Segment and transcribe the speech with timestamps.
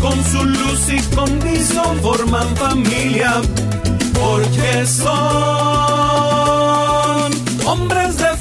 [0.00, 3.40] con su luz y condición forman familia,
[4.14, 5.12] porque son
[7.66, 8.31] hombres de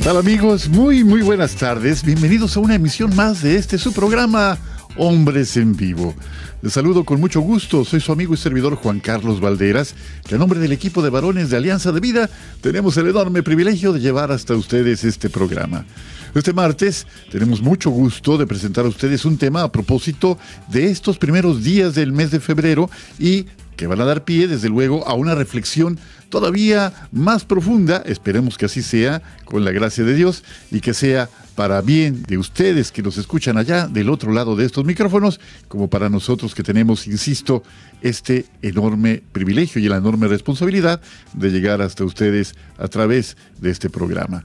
[0.00, 0.68] tal amigos?
[0.68, 2.04] Muy, muy buenas tardes.
[2.04, 4.58] Bienvenidos a una emisión más de este su programa
[4.96, 6.14] Hombres en Vivo.
[6.60, 7.84] Les saludo con mucho gusto.
[7.84, 9.94] Soy su amigo y servidor Juan Carlos Valderas,
[10.26, 12.28] que a nombre del equipo de varones de Alianza de Vida
[12.60, 15.86] tenemos el enorme privilegio de llevar hasta ustedes este programa.
[16.34, 20.36] Este martes tenemos mucho gusto de presentar a ustedes un tema a propósito
[20.68, 23.46] de estos primeros días del mes de febrero y
[23.76, 28.66] que van a dar pie, desde luego, a una reflexión todavía más profunda, esperemos que
[28.66, 33.02] así sea, con la gracia de Dios, y que sea para bien de ustedes que
[33.02, 37.62] nos escuchan allá del otro lado de estos micrófonos, como para nosotros que tenemos, insisto,
[38.02, 41.00] este enorme privilegio y la enorme responsabilidad
[41.32, 44.44] de llegar hasta ustedes a través de este programa.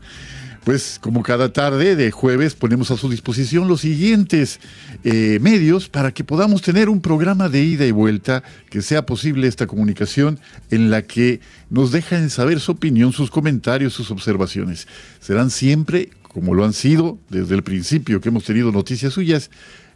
[0.63, 4.59] Pues como cada tarde de jueves ponemos a su disposición los siguientes
[5.03, 9.47] eh, medios para que podamos tener un programa de ida y vuelta, que sea posible
[9.47, 11.39] esta comunicación en la que
[11.71, 14.87] nos dejan saber su opinión, sus comentarios, sus observaciones.
[15.19, 19.49] Serán siempre, como lo han sido desde el principio que hemos tenido noticias suyas,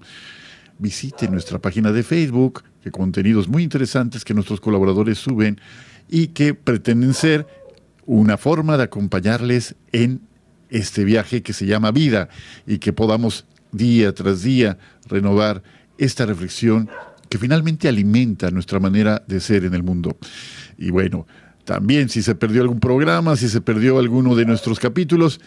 [0.79, 5.59] Visite nuestra página de Facebook, que contenidos muy interesantes que nuestros colaboradores suben
[6.07, 7.47] y que pretenden ser
[8.05, 10.21] una forma de acompañarles en
[10.69, 12.29] este viaje que se llama vida
[12.67, 15.63] y que podamos día tras día renovar
[15.97, 16.89] esta reflexión
[17.29, 20.17] que finalmente alimenta nuestra manera de ser en el mundo.
[20.77, 21.27] Y bueno,
[21.65, 25.41] también si se perdió algún programa, si se perdió alguno de nuestros capítulos,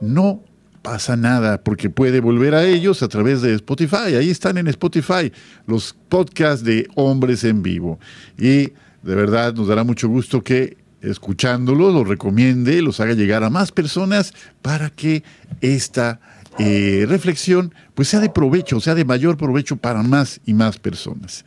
[0.00, 0.42] no
[0.82, 4.16] pasa nada porque puede volver a ellos a través de Spotify.
[4.18, 5.32] Ahí están en Spotify
[5.66, 7.98] los podcasts de Hombres en Vivo.
[8.36, 8.72] Y
[9.02, 13.72] de verdad nos dará mucho gusto que escuchándolos los recomiende, los haga llegar a más
[13.72, 15.22] personas para que
[15.62, 16.20] esta
[16.58, 21.44] eh, reflexión pues sea de provecho, sea de mayor provecho para más y más personas.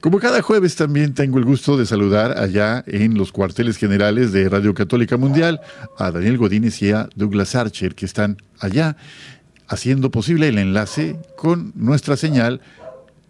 [0.00, 4.48] Como cada jueves también tengo el gusto de saludar allá en los cuarteles generales de
[4.48, 5.60] Radio Católica Mundial
[5.98, 8.96] a Daniel Godínez y a Douglas Archer que están allá
[9.68, 12.60] haciendo posible el enlace con nuestra señal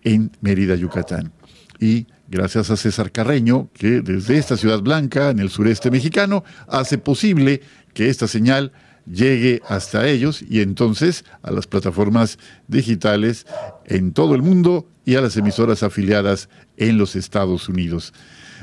[0.02, 1.32] en Mérida, Yucatán.
[1.78, 6.98] Y gracias a César Carreño, que desde esta ciudad blanca, en el sureste mexicano, hace
[6.98, 7.62] posible
[7.94, 8.72] que esta señal
[9.10, 13.46] llegue hasta ellos y entonces a las plataformas digitales
[13.84, 18.12] en todo el mundo y a las emisoras afiliadas en los Estados Unidos.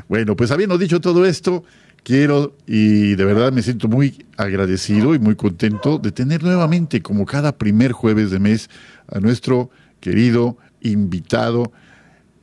[0.09, 1.63] Bueno, pues habiendo dicho todo esto,
[2.03, 7.25] quiero y de verdad me siento muy agradecido y muy contento de tener nuevamente, como
[7.25, 8.69] cada primer jueves de mes,
[9.07, 9.69] a nuestro
[9.99, 11.71] querido invitado.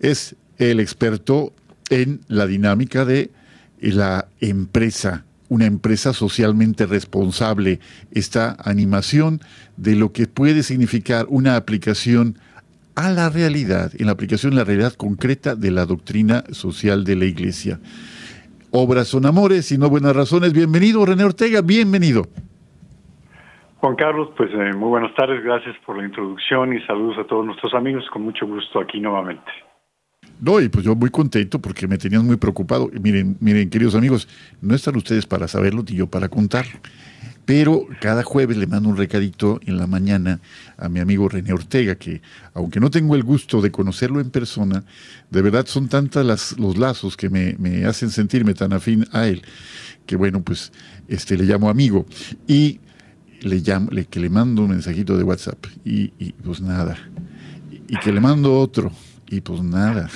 [0.01, 1.53] Es el experto
[1.91, 3.31] en la dinámica de
[3.81, 7.81] la empresa una empresa socialmente responsable,
[8.12, 9.41] esta animación
[9.76, 12.37] de lo que puede significar una aplicación
[12.94, 17.17] a la realidad, en la aplicación a la realidad concreta de la doctrina social de
[17.17, 17.81] la Iglesia.
[18.70, 20.52] Obras son amores y no buenas razones.
[20.52, 22.29] Bienvenido, René Ortega, bienvenido.
[23.79, 27.44] Juan Carlos, pues eh, muy buenas tardes, gracias por la introducción y saludos a todos
[27.44, 29.50] nuestros amigos, con mucho gusto aquí nuevamente.
[30.41, 32.91] No, y pues yo muy contento porque me tenían muy preocupado.
[33.01, 34.27] miren, miren, queridos amigos,
[34.63, 36.81] no están ustedes para saberlo ni yo para contarlo.
[37.45, 40.41] Pero cada jueves le mando un recadito en la mañana
[40.79, 42.23] a mi amigo René Ortega, que
[42.55, 44.85] aunque no tengo el gusto de conocerlo en persona,
[45.31, 49.27] de verdad son tantas las, los lazos que me, me hacen sentirme tan afín a
[49.27, 49.43] él,
[50.07, 50.73] que bueno, pues
[51.09, 52.07] este, le llamo amigo.
[52.47, 52.79] Y
[53.41, 56.97] le llamo, le, que le mando un mensajito de WhatsApp y, y pues nada.
[57.89, 58.93] Y que le mando otro
[59.31, 60.11] y pues nada,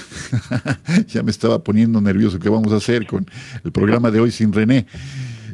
[1.06, 2.40] ya me estaba poniendo nervioso.
[2.40, 3.26] ¿Qué vamos a hacer con
[3.62, 4.86] el programa de hoy sin René?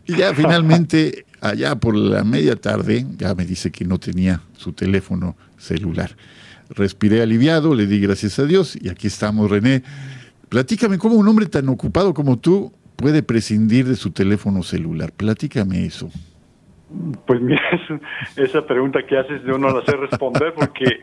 [0.06, 4.72] Y ya finalmente, allá por la media tarde, ya me dice que no tenía su
[4.72, 6.16] teléfono celular.
[6.70, 9.82] Respiré aliviado, le di gracias a Dios y aquí estamos, René.
[10.48, 15.12] Platícame cómo un hombre tan ocupado como tú puede prescindir de su teléfono celular.
[15.12, 16.10] Platícame eso.
[17.26, 17.62] Pues mira,
[18.36, 21.00] esa pregunta que haces yo no la sé responder porque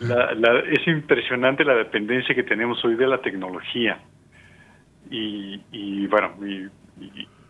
[0.00, 3.98] la, la, es impresionante la dependencia que tenemos hoy de la tecnología.
[5.10, 6.68] Y, y bueno, y,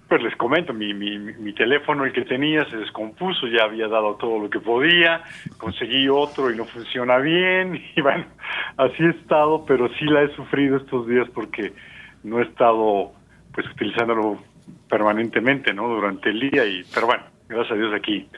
[0.08, 4.16] pues les comento, mi, mi, mi, teléfono, el que tenía, se descompuso, ya había dado
[4.16, 5.22] todo lo que podía,
[5.58, 8.25] conseguí otro y no funciona bien, y bueno,
[8.78, 11.72] así he estado, pero sí la he sufrido estos días porque
[12.25, 13.12] no he estado
[13.52, 14.38] pues utilizándolo
[14.88, 15.88] permanentemente, ¿no?
[15.88, 18.28] Durante el día, y pero bueno, gracias a Dios aquí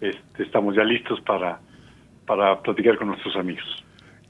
[0.00, 1.60] este, estamos ya listos para,
[2.26, 3.64] para platicar con nuestros amigos.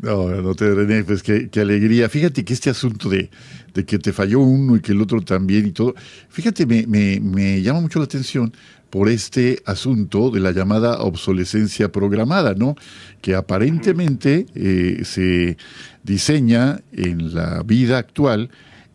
[0.00, 2.09] No, no te René, pues qué, alegría.
[2.09, 3.29] Fíjate que este asunto de,
[3.75, 5.94] de, que te falló uno y que el otro también y todo,
[6.31, 8.50] fíjate, me, me, me, llama mucho la atención
[8.88, 12.76] por este asunto de la llamada obsolescencia programada, ¿no?
[13.21, 15.59] Que aparentemente eh, se
[16.03, 18.50] diseña en la vida actual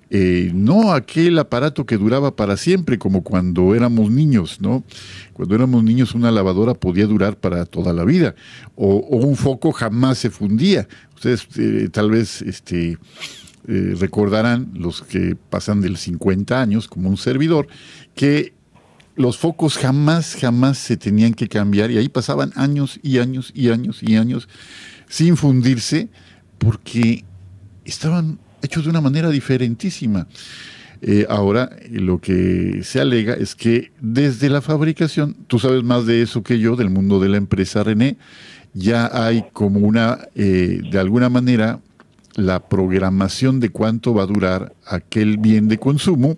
[0.09, 4.83] eh, no aquel aparato que duraba para siempre, como cuando éramos niños, ¿no?
[5.33, 8.35] Cuando éramos niños una lavadora podía durar para toda la vida,
[8.75, 10.87] o, un foco jamás se fundía.
[11.15, 12.97] Ustedes eh, tal vez este,
[13.67, 17.67] eh, recordarán, los que pasan del 50 años, como un servidor,
[18.13, 18.53] que
[19.15, 23.69] los focos jamás, jamás se tenían que cambiar y ahí pasaban años y años y
[23.69, 24.49] años y años
[25.07, 26.09] sin fundirse
[26.57, 27.23] porque
[27.85, 30.27] estaban hechos de una manera diferentísima.
[31.01, 36.21] Eh, ahora, lo que se alega es que desde la fabricación, tú sabes más de
[36.21, 38.17] eso que yo, del mundo de la empresa René,
[38.73, 41.79] ya hay como una, eh, de alguna manera,
[42.35, 46.37] la programación de cuánto va a durar aquel bien de consumo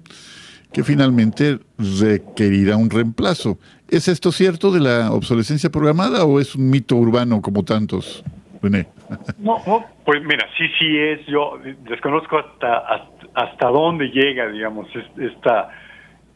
[0.71, 3.57] que finalmente requerirá un reemplazo.
[3.89, 8.23] ¿Es esto cierto de la obsolescencia programada o es un mito urbano como tantos?
[8.61, 8.96] René.
[9.37, 11.25] No, no, pues mira, sí, sí es.
[11.27, 14.87] Yo desconozco hasta hasta, dónde llega, digamos,
[15.17, 15.69] esta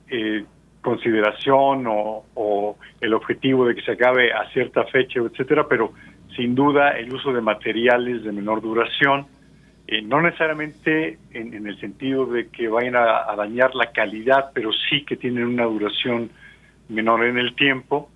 [0.09, 0.45] eh,
[0.81, 5.94] consideración o, el objetivo de que se acabe a cierta fecha, etcétera, pero
[6.35, 9.27] sin duda el uso de materiales de menor duración,
[9.88, 15.03] eh, no necesariamente en, el sentido de que vayan a dañar la calidad, pero sí
[15.03, 16.29] que tienen una duración
[16.89, 18.09] menor en el tiempo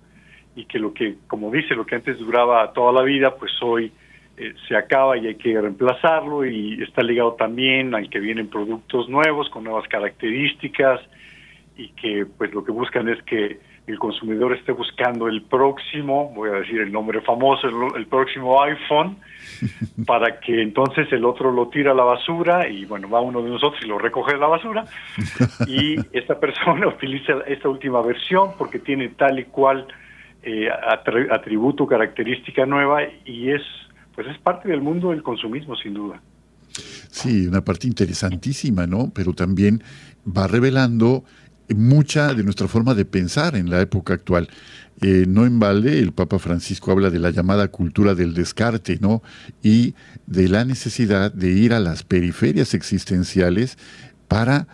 [0.56, 3.92] y que lo que, como dice, lo que antes duraba toda la vida, pues hoy
[4.36, 9.08] eh, se acaba y hay que reemplazarlo y está ligado también al que vienen productos
[9.08, 11.00] nuevos con nuevas características
[11.76, 16.50] y que pues lo que buscan es que el consumidor esté buscando el próximo, voy
[16.50, 19.16] a decir el nombre famoso, el, el próximo iPhone,
[20.06, 23.50] para que entonces el otro lo tira a la basura y bueno, va uno de
[23.50, 24.84] nosotros y lo recoge de la basura.
[25.68, 29.86] Y esta persona utiliza esta última versión porque tiene tal y cual
[30.42, 30.68] eh,
[31.30, 33.62] atributo, característica nueva y es,
[34.16, 36.20] pues es parte del mundo del consumismo, sin duda.
[37.10, 39.12] Sí, una parte interesantísima, ¿no?
[39.14, 39.82] Pero también
[40.26, 41.24] va revelando
[41.74, 44.48] mucha de nuestra forma de pensar en la época actual.
[45.02, 49.22] Eh, no en balde, el Papa Francisco habla de la llamada cultura del descarte, ¿no?
[49.62, 49.94] Y
[50.26, 53.76] de la necesidad de ir a las periferias existenciales
[54.28, 54.66] para,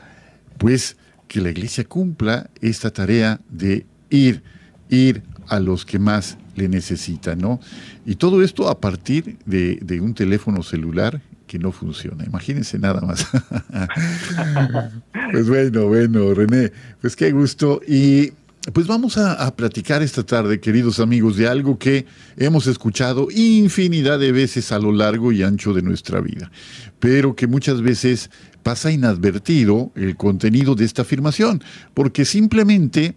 [0.58, 0.96] pues,
[1.26, 4.42] que la Iglesia cumpla esta tarea de ir,
[4.88, 5.22] ir
[5.52, 7.60] a los que más le necesitan, ¿no?
[8.06, 12.24] Y todo esto a partir de, un teléfono celular que no funciona.
[12.24, 13.26] Imagínense nada más.
[15.32, 17.82] pues bueno, bueno, René, pues qué gusto.
[17.86, 18.32] Y
[18.72, 22.06] pues vamos a, a, platicar esta tarde, queridos amigos, de algo que
[22.38, 26.50] hemos escuchado infinidad de veces a lo largo y ancho de nuestra vida,
[26.98, 28.30] pero que muchas veces
[28.62, 33.16] pasa inadvertido el contenido de esta afirmación, porque simplemente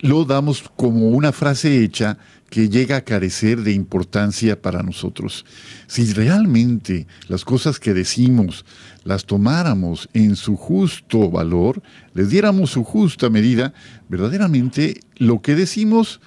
[0.00, 2.18] lo damos como una frase hecha
[2.50, 5.44] que llega a carecer de importancia para nosotros.
[5.86, 8.64] Si realmente las cosas que decimos
[9.04, 11.82] las tomáramos en su justo valor,
[12.14, 13.74] les diéramos su justa medida,
[14.08, 16.20] verdaderamente lo que decimos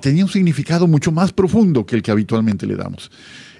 [0.00, 3.10] tenía un significado mucho más profundo que el que habitualmente le damos.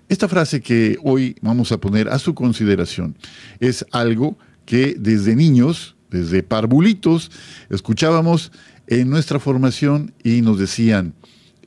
[0.08, 3.16] Esta frase que hoy vamos a poner a su consideración
[3.60, 7.30] es algo que desde niños desde parvulitos,
[7.70, 8.52] escuchábamos
[8.86, 11.14] en nuestra formación y nos decían,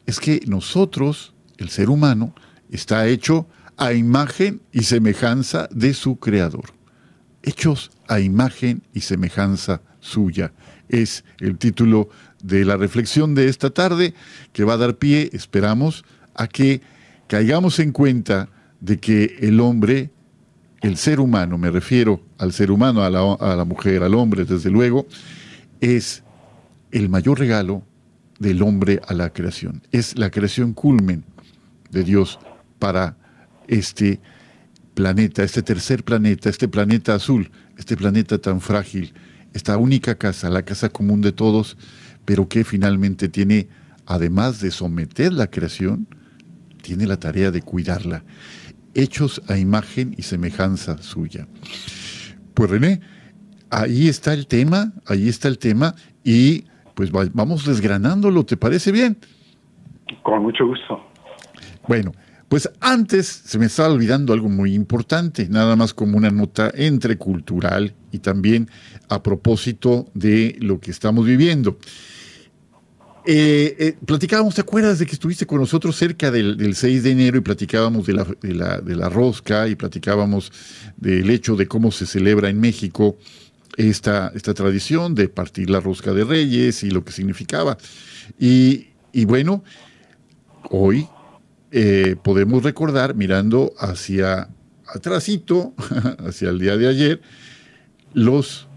[0.05, 2.36] es que nosotros, el ser humano,
[2.69, 6.74] está hecho a imagen y semejanza de su creador.
[7.43, 10.53] Hechos a imagen y semejanza suya.
[10.89, 12.10] Es el título
[12.43, 14.13] de la reflexión de esta tarde
[14.53, 16.05] que va a dar pie, esperamos,
[16.36, 16.81] a que
[17.27, 20.12] caigamos en cuenta de que el hombre,
[20.81, 24.45] el ser humano, me refiero al ser humano, a la, a la mujer, al hombre,
[24.45, 25.07] desde luego,
[25.81, 26.24] es
[26.95, 27.83] el mayor regalo
[28.39, 29.81] del hombre a la creación.
[29.91, 31.25] Es la creación culmen
[31.91, 32.39] de Dios
[32.79, 33.17] para
[33.67, 34.21] este
[34.93, 39.13] planeta, este tercer planeta, este planeta azul, este planeta tan frágil,
[39.53, 41.77] esta única casa, la casa común de todos,
[42.23, 43.67] pero que finalmente tiene,
[44.05, 46.07] además de someter la creación,
[46.81, 48.23] tiene la tarea de cuidarla,
[48.93, 51.45] hechos a imagen y semejanza suya.
[52.53, 53.01] Pues René,
[53.69, 59.17] ahí está el tema, ahí está el tema, y pues vamos desgranándolo, ¿te parece bien?
[60.23, 60.99] Con mucho gusto.
[61.87, 62.13] Bueno,
[62.47, 67.17] pues antes se me estaba olvidando algo muy importante, nada más como una nota entre
[67.17, 68.69] cultural y también
[69.09, 71.77] a propósito de lo que estamos viviendo.
[73.27, 77.37] Eh, eh, platicábamos, ¿te acuerdas de que estuviste con nosotros cerca del, 6 de enero
[77.37, 80.51] y platicábamos de la, de, la, de la, rosca y platicábamos
[80.95, 83.17] del hecho de cómo se celebra en México
[83.77, 87.77] esta, esta tradición de partir la rosca de reyes y lo que significaba?
[88.39, 89.63] Y, y bueno,
[90.70, 91.08] hoy
[91.72, 94.50] eh, podemos recordar mirando hacia
[94.88, 95.74] atrásito,
[96.20, 97.22] hacia el día de ayer,
[98.13, 98.67] los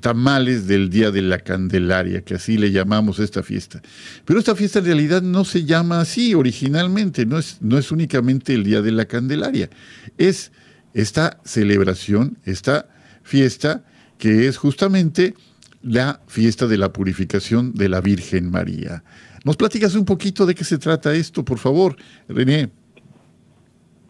[0.00, 3.80] tamales del Día de la Candelaria, que así le llamamos esta fiesta.
[4.24, 8.54] Pero esta fiesta en realidad no se llama así originalmente, no es, no es únicamente
[8.54, 9.70] el Día de la Candelaria,
[10.18, 10.50] es
[10.94, 12.88] esta celebración, esta
[13.22, 13.84] fiesta
[14.18, 15.34] que es justamente
[15.82, 19.02] la fiesta de la purificación de la Virgen María.
[19.44, 21.96] ¿Nos platicas un poquito de qué se trata esto, por favor,
[22.28, 22.70] René?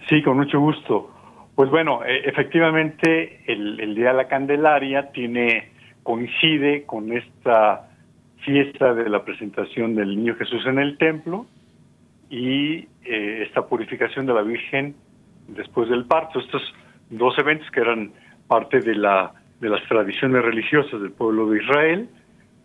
[0.08, 1.10] Sí, con mucho gusto.
[1.54, 7.88] Pues bueno, e, efectivamente el, Día de la Candelaria tiene coincide con esta
[8.44, 11.46] fiesta de la presentación del Niño Jesús en el templo
[12.28, 14.94] y eh, esta purificación de la Virgen
[15.48, 16.40] después del parto.
[16.40, 16.62] Estos
[17.10, 18.12] dos eventos que eran
[18.46, 19.32] parte de la
[19.64, 22.08] de las tradiciones religiosas del pueblo de Israel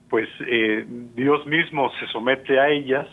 [0.09, 3.07] pues eh, Dios mismo se somete a ellas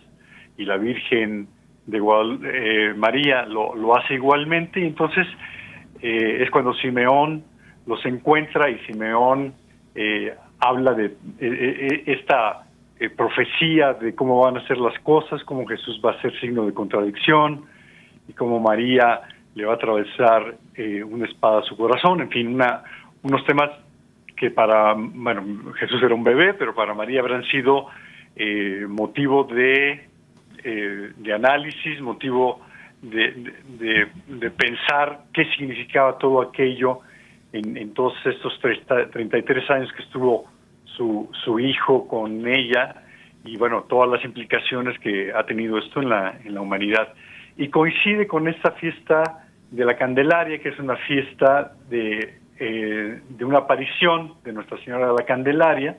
[0.57, 1.47] y la Virgen
[1.87, 5.26] de eh, María lo, hace igualmente, y entonces
[6.00, 7.45] eh, es cuando Simeón
[7.87, 9.55] los encuentra y Simeón
[10.59, 11.16] habla de
[12.07, 12.66] esta
[13.16, 16.75] profecía de cómo van a ser las cosas, cómo Jesús va a ser signo de
[16.75, 17.64] contradicción
[18.28, 19.23] y cómo María
[19.55, 20.57] le va a atravesar
[21.09, 22.83] una espada a su corazón, en fin, una,
[23.26, 23.71] unos temas
[24.37, 27.87] que para, bueno, Jesús era un bebé, pero para María habrán sido
[28.37, 30.06] eh, motivo de,
[30.62, 32.61] eh, de análisis, motivo
[33.02, 37.00] de, de, pensar qué significaba todo aquello
[37.52, 40.47] en, en todos estos 30, 33 años que estuvo
[40.85, 43.02] su, su hijo con ella
[43.45, 47.14] y bueno, todas las implicaciones que ha tenido esto en la, en la humanidad.
[47.56, 53.44] Y coincide con esta fiesta de la Candelaria, que es una fiesta de eh, de
[53.44, 55.98] una aparición de Nuestra Señora de la Candelaria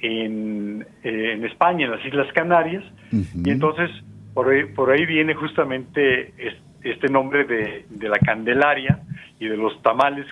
[0.00, 3.90] en, eh, en España, en las Islas Canarias, y entonces
[4.34, 6.32] por ahí, por ahí viene justamente
[6.82, 9.00] este nombre de, de, la Candelaria
[9.38, 10.26] y de los tamales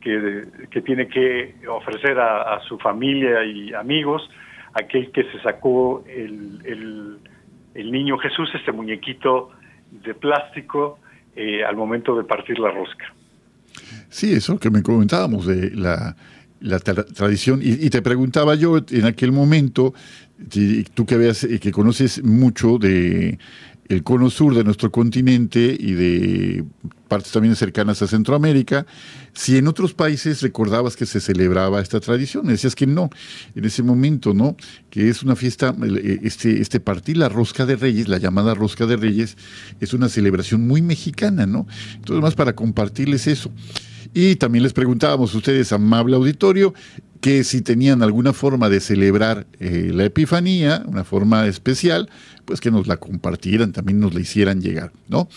[0.00, 4.28] que, que tiene que ofrecer a, su familia y amigos,
[4.74, 7.18] aquel que se sacó el, el,
[7.74, 9.50] el niño Jesús, este muñequito
[9.90, 10.98] de plástico,
[11.34, 13.12] eh, al momento de partir la rosca.
[14.10, 16.16] Sí, eso que me comentábamos de la,
[17.14, 17.60] tradición.
[17.62, 19.94] Y, te preguntaba yo en aquel momento,
[20.94, 23.38] tú que veas, que conoces mucho de
[23.88, 26.64] el cono sur de nuestro continente y de
[27.08, 28.86] partes también cercanas a Centroamérica,
[29.32, 33.10] si en otros países recordabas que se celebraba esta tradición, decías que no,
[33.54, 34.56] en ese momento, ¿no?
[34.90, 35.74] Que es una fiesta,
[36.22, 39.36] este, este partir la rosca de reyes, la llamada rosca de reyes,
[39.80, 41.66] es una celebración muy mexicana, ¿no?
[41.94, 43.52] Entonces, más para compartirles eso.
[44.14, 46.72] Y también les preguntábamos a ustedes, amable auditorio,
[47.20, 52.08] que si tenían alguna forma de celebrar eh, la Epifanía, una forma especial,
[52.44, 55.28] pues que nos la compartieran, también nos la hicieran llegar, ¿no?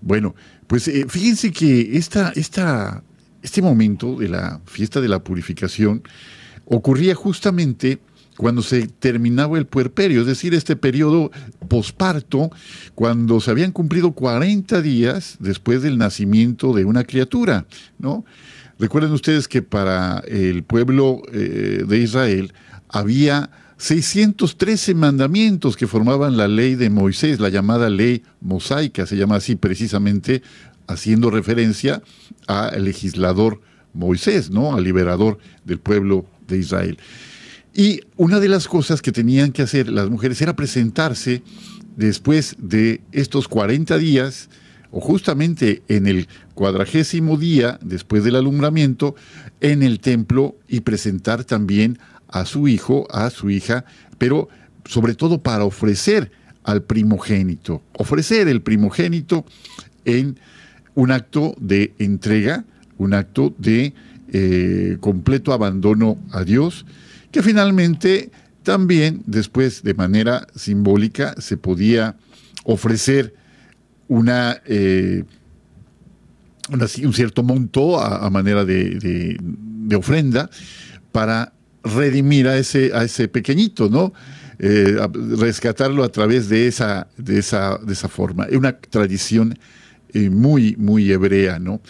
[0.00, 0.34] Bueno,
[0.66, 3.02] pues eh, fíjense que esta, esta,
[3.42, 6.02] este momento de la fiesta de la purificación
[6.66, 7.98] ocurría justamente
[8.36, 11.30] cuando se terminaba el puerperio, es decir, este periodo
[11.68, 12.50] posparto,
[12.94, 17.66] cuando se habían cumplido 40 días después del nacimiento de una criatura,
[17.98, 18.24] ¿no?
[18.78, 22.52] Recuerden ustedes que para el pueblo eh, de Israel
[22.88, 29.36] había 613 mandamientos que formaban la ley de Moisés, la llamada ley mosaica, se llama
[29.36, 30.42] así precisamente
[30.86, 32.02] haciendo referencia
[32.46, 33.60] al legislador
[33.92, 34.74] Moisés, ¿no?
[34.74, 36.98] Al liberador del pueblo de Israel.
[37.74, 41.42] Y una de las cosas que tenían que hacer las mujeres era presentarse
[41.96, 44.48] después de estos 40 días,
[44.96, 49.16] o justamente en el cuadragésimo día después del alumbramiento,
[49.60, 51.98] en el templo y presentar también
[52.28, 53.84] a su hijo, a su hija,
[54.18, 54.48] pero
[54.84, 56.30] sobre todo para ofrecer
[56.62, 59.44] al primogénito, ofrecer el primogénito
[60.04, 60.38] en
[60.94, 62.64] un acto de entrega,
[62.96, 63.94] un acto de
[64.32, 66.86] eh, completo abandono a Dios,
[67.32, 68.30] que finalmente
[68.62, 72.14] también después de manera simbólica se podía
[72.62, 73.34] ofrecer
[74.08, 75.24] una, eh,
[76.70, 79.38] un cierto monto a, manera de,
[79.96, 80.50] ofrenda
[81.12, 84.12] para redimir a ese, a ese pequeñito, ¿no?
[84.58, 84.96] Eh,
[85.36, 88.44] rescatarlo a través de esa, de esa, de esa forma.
[88.44, 89.58] Es una tradición
[90.12, 91.80] eh, muy, muy hebrea, ¿no?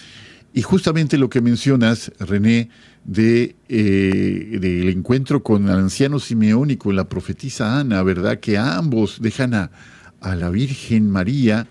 [0.52, 2.70] Y justamente lo que mencionas, René,
[3.04, 8.40] de, del encuentro con el anciano Simeón y con la profetisa Ana, ¿verdad?
[8.40, 9.70] Que ambos dejan a,
[10.20, 11.66] a la Virgen María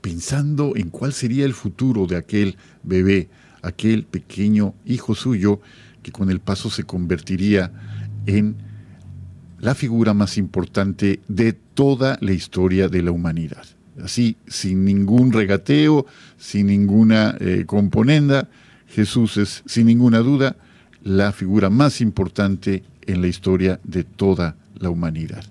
[0.00, 3.28] pensando en cuál sería el futuro de aquel bebé,
[3.62, 5.60] aquel pequeño hijo suyo,
[6.02, 7.72] que con el paso se convertiría
[8.26, 8.56] en
[9.58, 13.64] la figura más importante de toda la historia de la humanidad.
[14.02, 18.48] Así, sin ningún regateo, sin ninguna eh, componenda,
[18.88, 20.56] Jesús es, sin ninguna duda,
[21.02, 25.44] la figura más importante en la historia de toda la humanidad,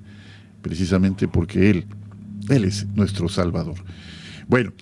[0.61, 1.85] precisamente porque Él,
[2.49, 3.77] Él es nuestro Salvador.
[4.47, 4.73] Bueno,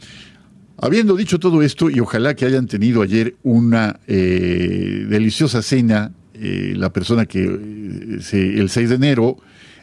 [0.78, 6.74] habiendo dicho todo esto, y ojalá que hayan tenido ayer una eh, deliciosa cena, eh,
[6.76, 9.38] la persona que eh, el 6 de enero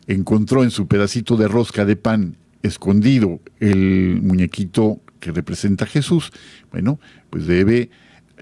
[0.06, 6.32] encontró en su pedacito de rosca de pan escondido el muñequito que representa a Jesús,
[6.70, 6.98] bueno,
[7.30, 7.90] pues debe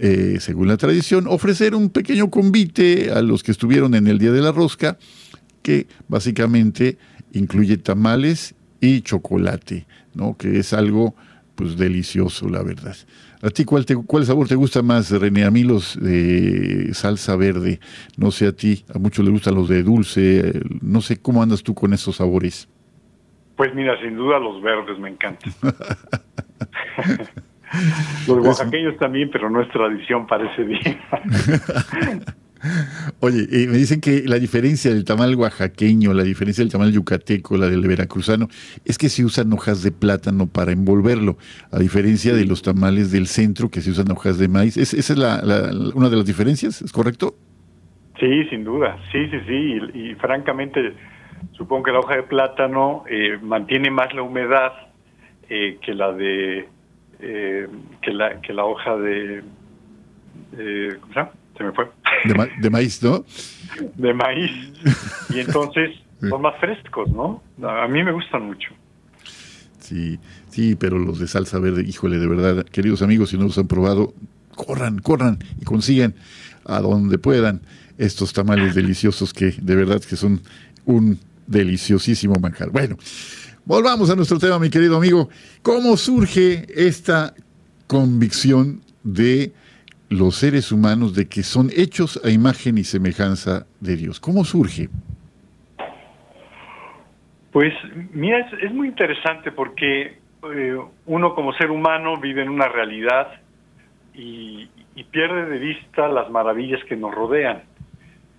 [0.01, 4.31] eh, según la tradición, ofrecer un pequeño convite a los que estuvieron en el Día
[4.31, 4.96] de la Rosca,
[5.62, 6.98] que básicamente
[7.33, 10.37] incluye tamales y chocolate, ¿no?
[10.37, 11.16] que es algo
[11.59, 12.94] pues delicioso, la verdad.
[13.42, 15.44] ¿A ti cuál, te, cuál sabor te gusta más, René?
[15.44, 17.81] A mí los de salsa verde,
[18.16, 21.64] no sé a ti, a muchos les gustan los de dulce, no sé cómo andas
[21.64, 22.68] tú con esos sabores.
[23.57, 25.53] Pues mira, sin duda los verdes me encantan.
[28.27, 30.81] Los oaxaqueños también, pero no es tradición, parece bien.
[33.21, 37.68] Oye, me dicen que la diferencia del tamal oaxaqueño, la diferencia del tamal yucateco, la
[37.68, 38.49] del veracruzano,
[38.85, 41.37] es que se usan hojas de plátano para envolverlo,
[41.71, 44.77] a diferencia de los tamales del centro que se usan hojas de maíz.
[44.77, 45.40] ¿Es, ¿Esa es la,
[45.94, 46.83] una de las diferencias?
[46.83, 47.35] ¿Es correcto?
[48.18, 48.99] Sí, sin duda.
[49.12, 49.81] Sí, sí, sí.
[49.94, 50.94] Y, francamente,
[51.53, 54.73] supongo que la hoja de plátano eh, mantiene más la humedad
[55.49, 56.68] eh, que la de
[57.21, 57.68] eh,
[58.03, 59.42] que, la, que la hoja de...
[61.01, 61.33] ¿Cómo se llama?
[61.59, 61.90] Se me fue.
[62.61, 63.25] De, maíz, ¿no?
[63.97, 64.51] De maíz.
[65.31, 65.90] Y entonces
[66.29, 67.42] son más frescos, ¿no?
[67.62, 68.71] A mí me gustan mucho.
[69.81, 70.18] Sí,
[70.51, 73.68] sí, pero los de salsa verde, híjole, de verdad, queridos amigos, si no los han
[73.68, 74.14] probado,
[74.55, 76.14] corran, corran y consigan
[76.64, 77.62] a donde puedan
[77.97, 80.40] estos tamales deliciosos que de verdad que son
[80.85, 82.71] un deliciosísimo manjar.
[82.71, 82.97] Bueno,
[83.68, 85.29] Volvamos a nuestro tema, mi querido amigo.
[85.61, 87.35] ¿Cómo surge esta
[87.87, 89.53] convicción de
[90.09, 94.21] los seres humanos de que son hechos a imagen y semejanza de Dios?
[94.21, 94.88] ¿Cómo surge?
[97.53, 97.73] Pues
[98.12, 100.18] mira, es, muy interesante porque
[100.55, 103.40] eh, uno como ser humano vive en una realidad
[104.14, 104.68] y,
[105.12, 107.62] pierde de vista las maravillas que nos rodean.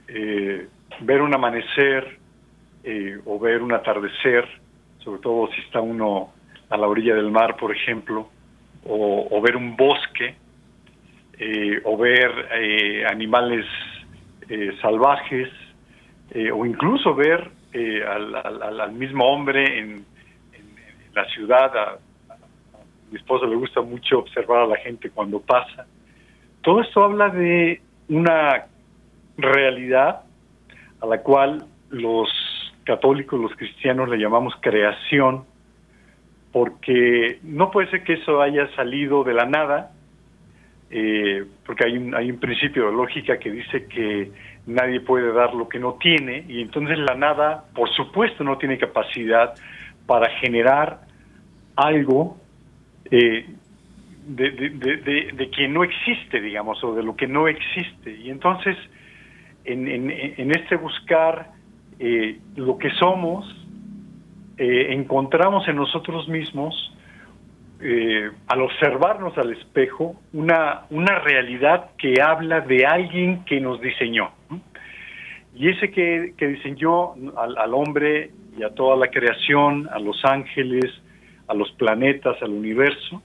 [0.10, 0.68] Eh,
[1.00, 2.20] ver un amanecer
[2.84, 4.46] eh, o ver un atardecer
[5.04, 6.30] sobre todo si está uno
[6.70, 8.30] a la orilla del mar, por ejemplo,
[8.86, 10.36] o, ver un bosque,
[11.40, 13.66] eh, o ver eh, animales
[14.50, 15.50] eh, salvajes,
[16.54, 17.50] o incluso ver
[18.08, 20.06] al, mismo hombre en,
[21.16, 21.76] la ciudad.
[21.76, 21.98] A,
[23.10, 25.88] mi esposo le gusta mucho observar a la gente cuando pasa.
[26.62, 28.66] Todo esto habla de una
[29.38, 30.22] realidad
[31.02, 32.30] a la cual los
[32.84, 35.46] católicos, los cristianos le llamamos creación,
[36.52, 39.92] porque no puede ser que eso haya salido de la nada,
[40.92, 44.32] eh, porque hay un, hay un principio de lógica que dice que
[44.66, 48.78] nadie puede dar lo que no tiene, y entonces la nada, por supuesto, no tiene
[48.78, 49.54] capacidad
[50.06, 51.02] para generar
[51.76, 52.38] algo,
[53.12, 53.46] eh,
[54.30, 58.16] de, quien no existe, digamos, o de lo que no existe.
[58.16, 58.78] Y entonces,
[59.66, 61.52] en, este buscar
[62.00, 63.46] eh, lo que somos,
[64.58, 66.94] eh, encontramos en nosotros mismos,
[67.82, 74.32] eh, al observarnos al espejo, una, una realidad que habla de alguien que nos diseñó.
[75.56, 80.86] Y ese que, diseñó al hombre y a toda la creación, a los ángeles,
[81.48, 83.22] a los planetas, al universo,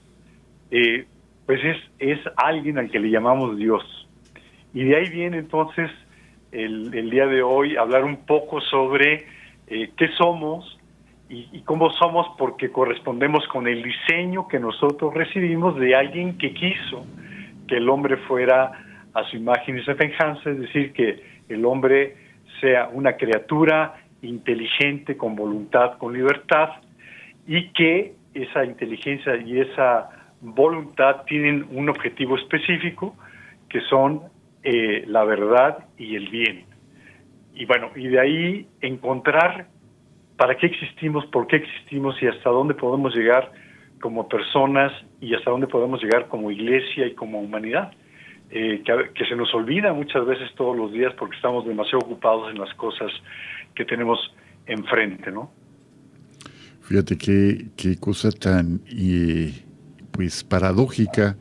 [0.71, 1.05] eh,
[1.45, 3.83] pues es, es alguien al que le llamamos Dios.
[4.73, 5.91] Y de ahí viene entonces
[6.51, 9.25] el, el día de hoy hablar un poco sobre
[9.67, 10.79] eh, qué somos
[11.29, 16.53] y, y, cómo somos porque correspondemos con el diseño que nosotros recibimos de alguien que
[16.53, 17.05] quiso
[17.67, 18.71] que el hombre fuera
[19.13, 22.15] a su imagen y semejanza, es decir, que el hombre
[22.59, 26.69] sea una criatura inteligente, con voluntad, con libertad,
[27.47, 30.09] y que esa inteligencia y esa
[30.41, 33.15] voluntad tienen un objetivo específico,
[33.69, 34.21] que son
[34.63, 36.65] eh, la verdad y el bien.
[37.53, 39.67] Y bueno, y de ahí encontrar
[40.37, 43.51] para qué existimos, por qué existimos y hasta dónde podemos llegar
[44.01, 47.91] como personas y hasta dónde podemos llegar como iglesia y como humanidad.
[48.51, 52.59] Eh, que, se nos olvida muchas veces todos los días porque estamos demasiado ocupados en
[52.59, 53.11] las cosas
[53.73, 54.19] que tenemos
[54.67, 55.51] enfrente, ¿no?
[56.81, 58.81] Fíjate qué, cosa tan
[60.11, 61.35] pues paradójica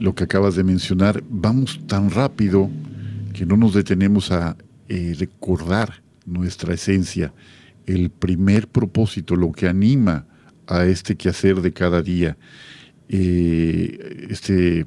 [0.00, 1.22] lo que acabas de mencionar.
[1.28, 2.68] Vamos tan rápido
[3.32, 4.56] que no nos detenemos a
[4.88, 7.32] eh, recordar nuestra esencia,
[7.90, 10.26] el primer propósito, lo que anima
[10.66, 12.36] a este quehacer de cada día.
[13.08, 14.86] Eh, este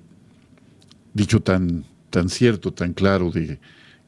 [1.14, 3.60] dicho tan, tan cierto, tan claro, de,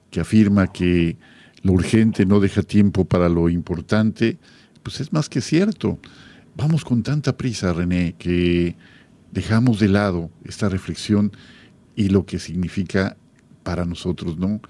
[0.10, 1.18] que afirma que
[1.62, 4.38] lo urgente no deja tiempo para lo importante,
[4.82, 6.00] pues es más que cierto.
[6.56, 8.78] Vamos con tanta prisa, René, que
[9.32, 11.34] dejamos de lado esta reflexión
[11.96, 13.18] y lo que significa
[13.64, 14.62] para nosotros, ¿no?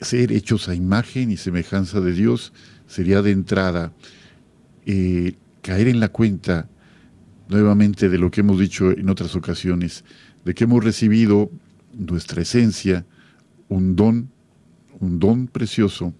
[0.00, 2.52] Ser hechos a imagen y semejanza de Dios
[2.86, 3.92] sería de entrada
[4.84, 6.68] eh, caer en la cuenta
[7.48, 10.04] nuevamente de lo que hemos dicho en otras ocasiones,
[10.44, 11.50] de que hemos recibido
[11.92, 13.04] nuestra esencia,
[13.68, 14.30] un don,
[15.00, 16.14] un don precioso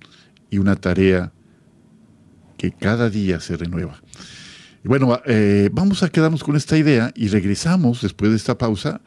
[0.51, 1.33] y una tarea
[2.57, 4.01] que cada día se renueva.
[4.85, 9.01] Bueno, eh, vamos a quedarnos con esta idea y regresamos después de esta pausa.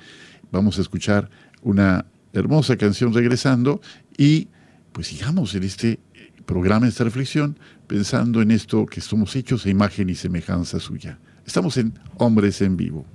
[0.51, 1.29] Vamos a escuchar
[1.61, 3.81] una hermosa canción regresando
[4.17, 4.49] y
[4.91, 5.99] pues sigamos en este
[6.49, 11.19] programa, esta reflexión, pensando en esto que somos hechos a imagen y semejanza suya.
[11.45, 13.05] Estamos en Hombres en Vivo.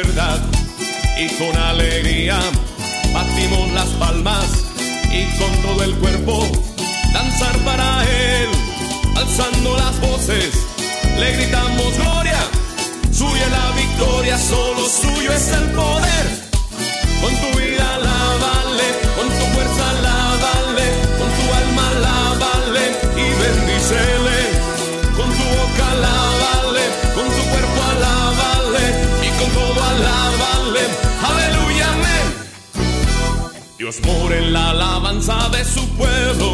[0.00, 2.38] y con alegría
[3.12, 4.46] batimos las palmas
[5.10, 6.46] y con todo el cuerpo
[7.12, 8.48] danzar para él,
[9.16, 10.54] alzando las voces,
[11.18, 12.38] le gritamos gloria,
[13.12, 16.26] suya la victoria, solo suyo es el poder,
[17.20, 18.07] con tu vida la
[33.88, 36.52] Dios por en la alabanza de su pueblo.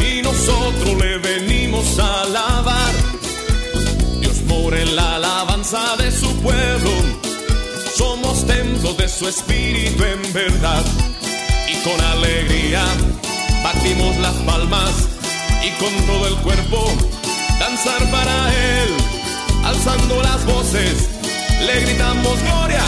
[0.00, 2.92] Y nosotros le venimos a alabar.
[4.18, 6.90] Dios por en la alabanza de su pueblo,
[7.96, 10.84] somos templo de su espíritu en verdad.
[11.68, 12.84] Y con alegría
[13.62, 14.90] batimos las palmas.
[15.62, 16.84] Y con todo el cuerpo
[17.60, 18.88] danzar para él,
[19.62, 21.10] alzando las voces
[21.64, 22.82] le gritamos gloria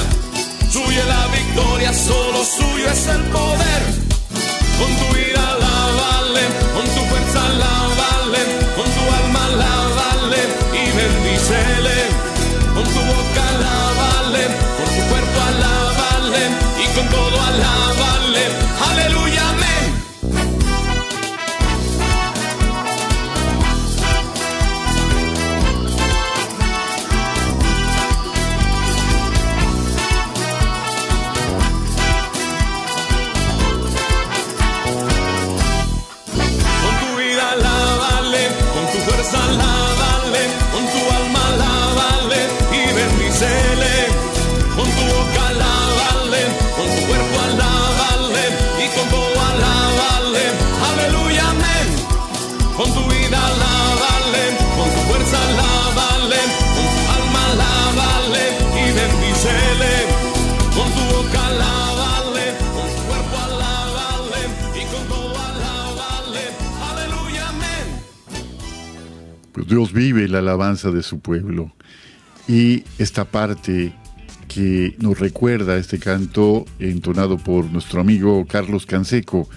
[0.76, 3.82] Suya la victoria, solo suyo es el poder.
[4.78, 8.42] Con tu vida lávale, con tu fuerza lávale,
[8.76, 10.40] con tu alma lávale
[10.80, 11.98] y bendícele.
[12.74, 13.45] Con tu boca
[69.66, 71.72] Dios vive la alabanza de su pueblo.
[72.48, 73.92] Y esta parte
[74.46, 79.48] que nos recuerda este canto entonado por nuestro amigo Carlos Canseco,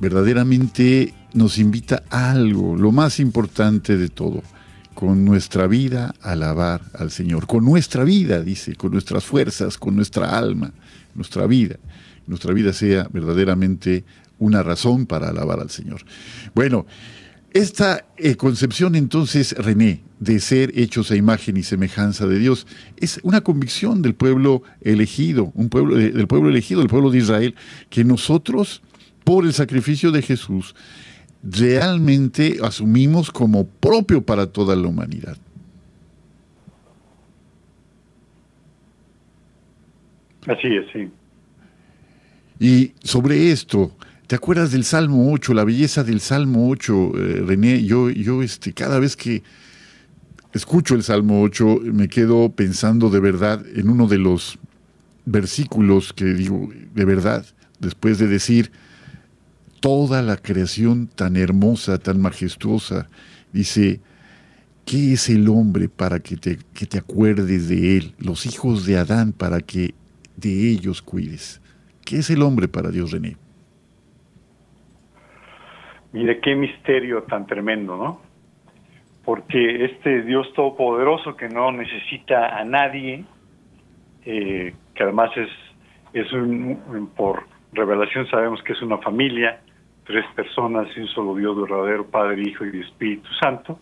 [0.00, 4.42] verdaderamente nos invita a algo, lo más importante de todo,
[4.94, 10.38] con nuestra vida alabar al Señor, con nuestra vida, dice, con nuestras fuerzas, con nuestra
[10.38, 10.72] alma,
[11.16, 11.76] nuestra vida,
[12.28, 14.04] nuestra vida sea verdaderamente
[14.38, 16.02] una razón para alabar al Señor.
[16.54, 16.86] Bueno,
[17.54, 23.20] esta eh, concepción entonces, René, de ser hechos a imagen y semejanza de Dios, es
[23.22, 27.54] una convicción del pueblo elegido, un pueblo del pueblo elegido, del pueblo de Israel,
[27.90, 28.82] que nosotros,
[29.22, 30.74] por el sacrificio de Jesús,
[31.44, 35.36] realmente asumimos como propio para toda la humanidad.
[40.48, 41.08] Así es, sí.
[42.58, 43.92] Y sobre esto,
[44.26, 47.84] ¿Te acuerdas del Salmo 8, la belleza del Salmo 8, eh, René?
[47.84, 49.42] Yo, yo este, cada vez que
[50.54, 54.58] escucho el Salmo 8 me quedo pensando de verdad en uno de los
[55.26, 57.44] versículos que digo, de verdad,
[57.80, 58.72] después de decir
[59.80, 63.10] toda la creación tan hermosa, tan majestuosa,
[63.52, 64.00] dice,
[64.86, 68.14] ¿qué es el hombre para que te, que te acuerdes de él?
[68.16, 69.94] Los hijos de Adán para que
[70.38, 71.60] de ellos cuides.
[72.06, 73.43] ¿Qué es el hombre para Dios, René?
[76.14, 78.20] Mire qué misterio tan tremendo, ¿no?
[79.24, 83.24] Porque este Dios todopoderoso que no necesita a nadie,
[84.24, 85.48] eh, que además es,
[86.12, 89.60] es un, por revelación sabemos que es una familia,
[90.06, 93.80] tres personas y un solo Dios verdadero, Padre, Hijo y Espíritu Santo,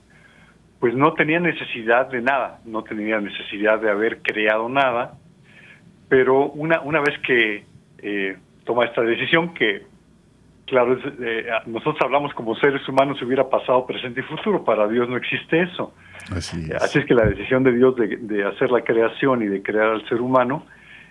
[0.80, 5.18] pues no tenía necesidad de nada, no tenía necesidad de haber creado nada,
[6.08, 7.66] pero una, una vez que
[7.98, 9.91] eh, toma esta decisión, que
[10.72, 14.64] Claro, eh, nosotros hablamos como seres humanos si hubiera pasado, presente y futuro.
[14.64, 15.92] Para Dios no existe eso.
[16.34, 16.82] Así es.
[16.82, 20.08] Así es que la decisión de Dios de, hacer la creación y de crear al
[20.08, 20.64] ser humano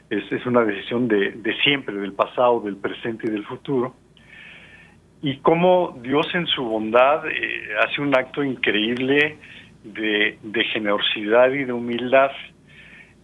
[0.09, 3.93] es, es una decisión de, de, siempre, del pasado, del presente y del futuro.
[5.21, 9.37] Y cómo Dios en su bondad eh, hace un acto increíble
[9.83, 12.31] de, de generosidad y de humildad.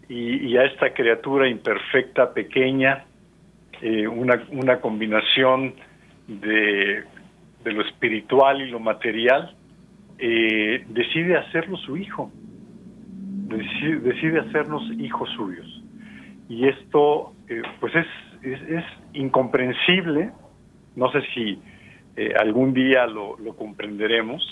[0.07, 3.05] Y, y, a esta criatura imperfecta, pequeña,
[3.81, 5.73] eh, una, una combinación
[6.27, 7.03] de,
[7.65, 9.55] lo espiritual y lo material,
[10.19, 12.31] eh, decide hacerlo su hijo,
[13.49, 15.83] decide, hacernos hijos suyos.
[16.49, 18.07] Y esto, eh, pues es,
[18.43, 20.31] es, incomprensible,
[20.95, 21.59] no sé si
[22.15, 24.43] eh, algún día lo, lo comprenderemos,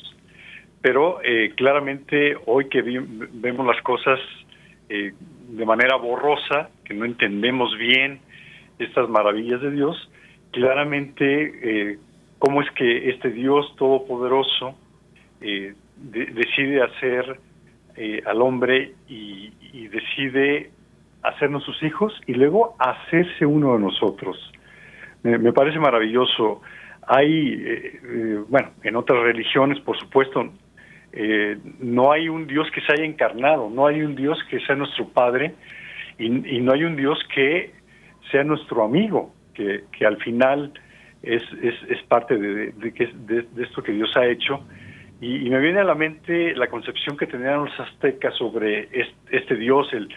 [0.82, 1.20] pero
[1.56, 4.20] claramente hoy que vemos las cosas
[4.88, 8.20] de manera borrosa, que no entendemos bien
[8.78, 10.10] estas maravillas de Dios,
[10.56, 11.26] claramente
[11.92, 12.00] eh,
[12.40, 14.76] cómo es que este Dios todopoderoso
[15.42, 17.40] eh, decide hacer
[17.98, 19.52] eh, al hombre y,
[19.90, 20.72] decide
[21.22, 24.38] hacernos sus hijos y luego hacerse uno de nosotros.
[25.24, 26.62] Me, parece maravilloso.
[27.08, 27.56] Hay,
[28.50, 30.52] bueno, en otras religiones, por supuesto,
[31.80, 35.08] no hay un Dios que se haya encarnado, no hay un Dios que sea nuestro
[35.08, 35.54] Padre
[36.18, 37.72] y no hay un Dios que
[38.32, 40.72] sea nuestro amigo que, al final
[41.24, 44.64] es, es, parte de, de, esto que Dios ha hecho.
[45.22, 48.90] Y, me viene a la mente la concepción que tenían los aztecas sobre
[49.32, 50.10] este, Dios, el,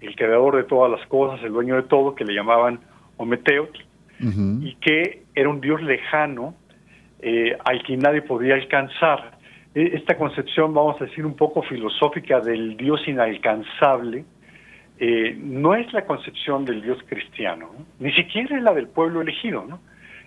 [0.00, 2.80] el, creador de todas las cosas, el dueño de todo, que le llamaban
[3.16, 3.80] Ometeotl,
[4.20, 6.54] y que era un Dios lejano
[7.20, 9.38] eh, al que nadie podía alcanzar.
[9.74, 14.24] E, esta concepción, vamos a decir, un poco filosófica del Dios inalcanzable,
[14.98, 19.64] eh, no es la concepción del Dios cristiano, ni siquiera es la del pueblo elegido,
[19.68, 19.80] ¿no?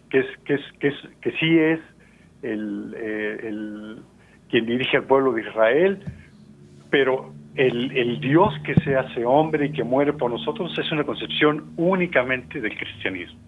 [0.09, 0.55] que, es, que,
[0.87, 1.79] es, que, sí es
[2.41, 3.97] el, eh, el,
[4.49, 5.99] quien dirige al pueblo de Israel,
[6.89, 11.71] pero el, Dios que se hace hombre y que muere por nosotros es una concepción
[11.77, 13.39] únicamente del cristianismo.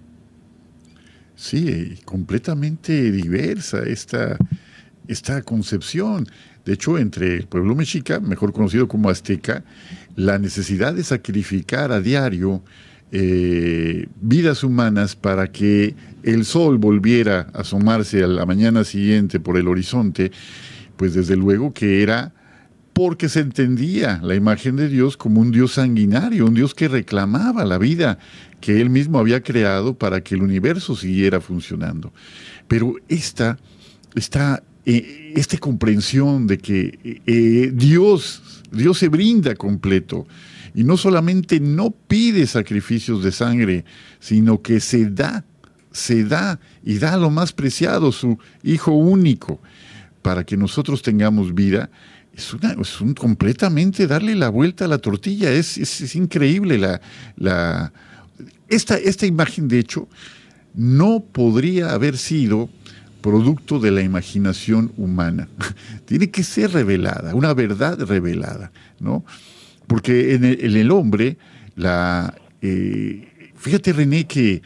[1.36, 6.26] Sí, completamente diversa esta concepción.
[6.70, 9.64] De hecho, entre el pueblo mexica, mejor conocido como azteca,
[10.16, 12.62] la necesidad de sacrificar a diario
[13.12, 19.58] eh, vidas humanas para que el sol volviera a asomarse a la mañana siguiente por
[19.58, 20.32] el horizonte,
[20.96, 22.36] pues desde luego que era
[22.94, 27.66] porque se entendía la imagen de Dios como un Dios sanguinario, un Dios que reclamaba
[27.66, 28.20] la vida
[28.62, 32.14] que él mismo había creado para que el universo siguiera funcionando.
[32.68, 33.58] Pero esta,
[34.14, 40.28] esta, eh, esta comprensión de que eh, Dios Dios se brinda completo.
[40.74, 43.86] Y no solamente no pide sacrificios de sangre,
[44.20, 45.44] sino que se da,
[45.92, 49.60] se da y da lo más preciado, su Hijo único,
[50.22, 51.90] para que nosotros tengamos vida,
[52.34, 55.52] es, una, es un, completamente darle la vuelta a la tortilla.
[55.52, 57.02] Es, es, increíble la,
[57.36, 57.92] la,
[58.68, 60.08] esta, esta imagen, de hecho,
[60.76, 62.70] no podría haber sido
[63.22, 65.48] producto de la imaginación humana.
[66.06, 69.26] Tiene que ser revelada, una verdad revelada, ¿no?
[69.88, 71.38] Porque en el, hombre,
[71.76, 74.62] la, eh, fíjate René que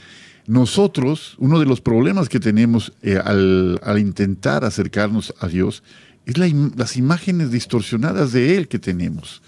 [0.46, 5.84] nosotros, uno de los problemas que tenemos eh, al, intentar acercarnos a Dios
[6.26, 9.42] es las imágenes distorsionadas de Él que tenemos.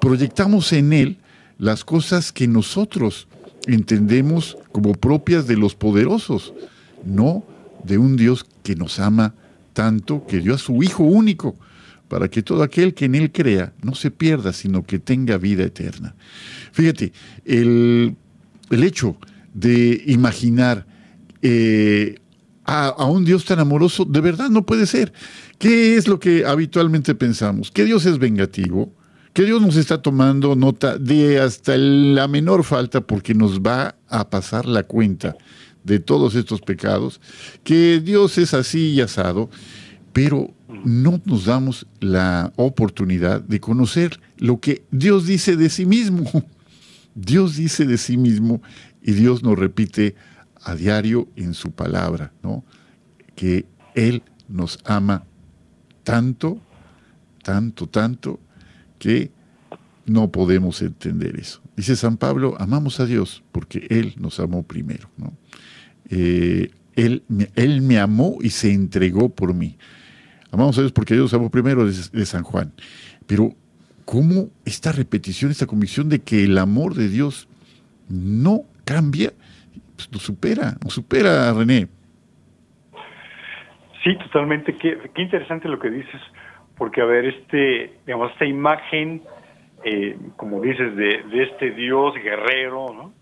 [0.00, 1.16] Proyectamos en Él
[1.58, 3.26] las cosas que nosotros
[3.66, 6.52] entendemos como propias de los poderosos,
[7.04, 7.44] no
[7.84, 9.34] de un Dios que nos ama
[9.72, 11.56] tanto, que dio a su Hijo único,
[12.08, 15.64] para que todo aquel que en Él crea no se pierda, sino que tenga vida
[15.64, 16.14] eterna.
[16.72, 17.12] Fíjate,
[17.44, 18.16] el,
[18.70, 19.16] el hecho
[19.54, 20.86] de imaginar
[21.42, 22.18] eh,
[22.64, 25.12] a, un Dios tan amoroso, de verdad no puede ser.
[25.58, 27.70] ¿Qué es lo que habitualmente pensamos?
[27.70, 28.92] ¿Que Dios es vengativo?
[29.32, 34.28] ¿Que Dios nos está tomando nota de hasta la menor falta porque nos va a
[34.28, 35.36] pasar la cuenta
[35.88, 37.20] de todos estos pecados?
[37.64, 39.50] ¿Que Dios es así y asado?
[40.12, 46.24] Pero no nos damos la oportunidad de conocer lo que Dios dice de sí mismo.
[47.14, 48.62] Dios dice de sí mismo
[49.02, 50.14] y Dios nos repite
[50.62, 52.64] a diario en su palabra, ¿no?
[53.34, 55.24] Que Él nos ama
[56.04, 56.60] tanto,
[57.42, 58.40] tanto, tanto,
[58.98, 59.30] que
[60.06, 61.60] no podemos entender eso.
[61.76, 65.32] Dice San Pablo, amamos a Dios porque Él nos amó primero, ¿no?
[66.10, 67.22] Eh, él,
[67.54, 69.76] él, me amó y se entregó por mí.
[70.50, 72.72] Amamos a Dios porque Dios amó primero de San Juan.
[73.26, 73.54] Pero,
[74.04, 77.48] ¿cómo esta repetición, esta convicción de que el amor de Dios
[78.08, 79.32] no cambia,
[79.96, 81.88] pues nos supera, nos supera, René.
[84.02, 84.74] Sí, totalmente.
[84.76, 86.20] Qué, interesante lo que dices,
[86.76, 89.22] porque a ver, este, digamos, esta imagen,
[89.84, 93.12] eh, como dices, de, este Dios guerrero, ¿no?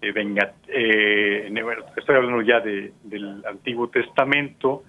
[0.00, 1.50] Eh, venga, eh,
[1.96, 4.84] estoy hablando ya del Antiguo Testamento,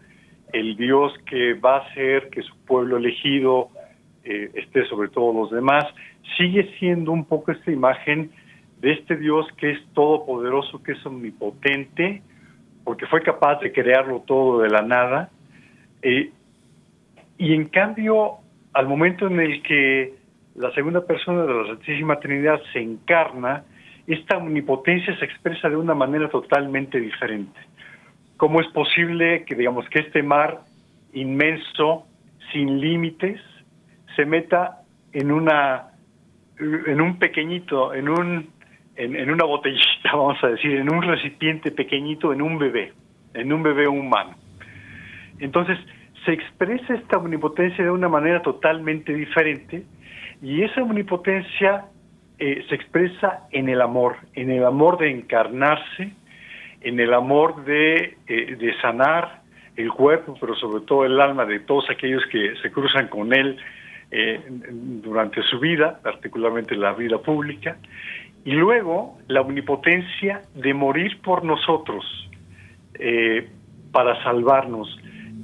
[0.54, 3.70] el Dios que va a hacer que su pueblo elegido
[4.24, 5.86] esté sobre todos los demás,
[6.38, 8.30] sigue siendo un poco esta imagen
[8.80, 12.22] de este Dios que es todopoderoso, que es omnipotente,
[12.84, 15.30] porque fue capaz de crearlo todo de la nada.
[16.02, 16.32] Eh,
[17.38, 18.38] y en cambio,
[18.74, 20.14] al momento en el que
[20.56, 23.64] la segunda persona de la Santísima Trinidad se encarna,
[24.14, 27.60] esta omnipotencia se expresa de una manera totalmente diferente.
[28.38, 30.62] ¿Cómo es posible que, digamos, que este mar
[31.14, 32.08] inmenso,
[32.52, 33.40] sin límites,
[34.16, 34.82] se meta
[35.14, 35.86] en una
[36.60, 38.50] en un pequeñito, en un
[38.96, 42.94] en, una botellita, vamos a decir, en un recipiente pequeñito, en un bebé,
[43.34, 44.36] en un bebé humano.
[45.40, 45.78] Entonces,
[46.26, 49.86] se expresa esta omnipotencia de una manera totalmente diferente
[50.42, 51.86] y esa omnipotencia
[52.40, 56.14] eh, se expresa en el amor, en el amor de encarnarse,
[56.82, 59.42] en el amor de, eh, de sanar
[59.76, 63.58] el cuerpo, pero sobre todo el alma de todos aquellos que se cruzan con él
[64.12, 67.78] eh, durante su vida, particularmente la vida pública,
[68.44, 72.04] y luego la omnipotencia de morir por nosotros
[72.96, 73.48] eh,
[73.92, 75.00] para salvarnos.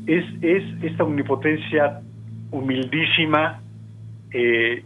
[0.07, 2.01] Es, es esta omnipotencia
[2.51, 3.61] humildísima,
[4.31, 4.83] eh,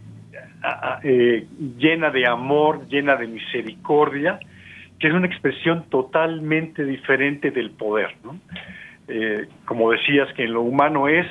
[1.02, 1.46] eh,
[1.78, 4.38] llena de amor, llena de misericordia,
[4.98, 8.14] que es una expresión totalmente diferente del poder.
[9.64, 11.26] como decías, que en lo humano es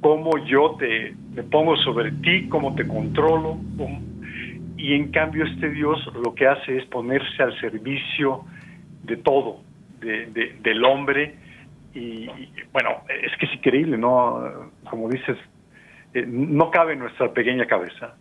[0.00, 3.58] cómo yo te, me pongo sobre ti, cómo te controlo,
[4.76, 8.44] y en cambio este Dios lo que hace es ponerse al servicio
[9.04, 9.60] de todo,
[10.00, 11.36] de, del hombre,
[11.94, 12.26] y,
[12.72, 14.70] bueno, es que es increíble, ¿no?
[14.90, 15.36] Como dices,
[16.14, 18.16] eh, no cabe en nuestra pequeña cabeza.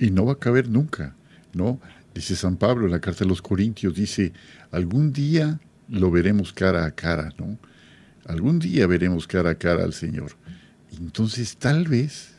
[0.00, 1.14] Y no va a caber nunca,
[1.52, 1.80] ¿no?
[2.14, 4.32] Dice San Pablo en la carta de los Corintios, dice,
[4.72, 7.56] algún día lo veremos cara a cara, ¿no?
[8.26, 10.32] Algún día veremos cara a cara al Señor.
[10.98, 12.32] Entonces tal vez,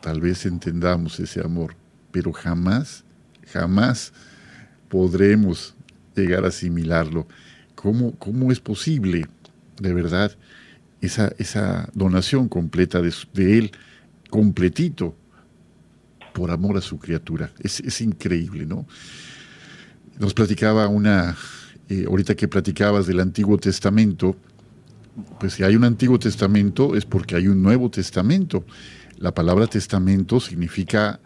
[0.00, 1.74] tal vez entendamos ese amor
[2.10, 3.04] pero jamás,
[3.52, 4.12] jamás
[4.88, 5.74] podremos
[6.14, 7.26] llegar a asimilarlo.
[7.74, 9.26] ¿Cómo, cómo es posible,
[9.80, 10.36] de verdad,
[11.00, 13.72] esa, esa donación completa de, de, Él,
[14.30, 15.14] completito,
[16.38, 17.50] por amor a su criatura?
[17.58, 18.86] Es, increíble, ¿no?
[20.20, 21.36] Nos platicaba una,
[21.88, 24.36] eh, ahorita que platicabas del Antiguo Testamento,
[25.40, 28.64] pues si hay un Antiguo Testamento es porque hay un Nuevo Testamento.
[29.16, 31.18] La palabra testamento significa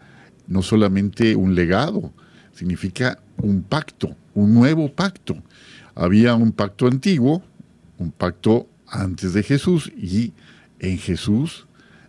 [0.47, 2.11] no solamente un legado,
[2.51, 5.35] significa un pacto, un nuevo pacto.
[5.93, 7.43] Había un pacto antiguo,
[7.99, 10.33] un pacto antes de Jesús y
[10.79, 11.67] en Jesús,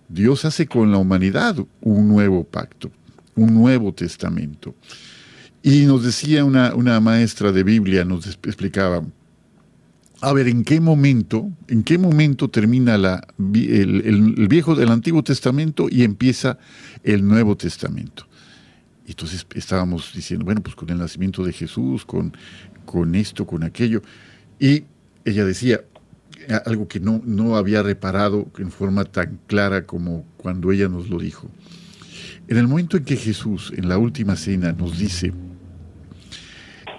[0.09, 2.91] Dios hace con la humanidad un nuevo pacto,
[3.35, 4.75] un nuevo testamento.
[5.63, 9.03] Y nos decía una, maestra de Biblia, nos explicaba,
[10.21, 15.87] a ver, ¿en qué momento, en qué momento termina el, el, viejo del Antiguo Testamento
[15.91, 16.59] y empieza
[17.03, 18.27] el Nuevo Testamento?
[19.07, 22.37] Y entonces estábamos diciendo, bueno, pues con el nacimiento de Jesús, con,
[22.85, 24.03] con esto, con aquello.
[24.59, 24.85] Y
[25.25, 25.81] ella decía
[26.65, 31.19] algo que no, no había reparado en forma tan clara como cuando ella nos lo
[31.19, 31.51] dijo.
[32.49, 35.33] En el momento en que Jesús, en la última cena, nos dice,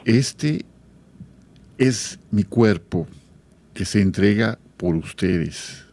[0.05, 0.65] este
[1.77, 3.07] es mi cuerpo
[3.73, 5.83] que se entrega por ustedes.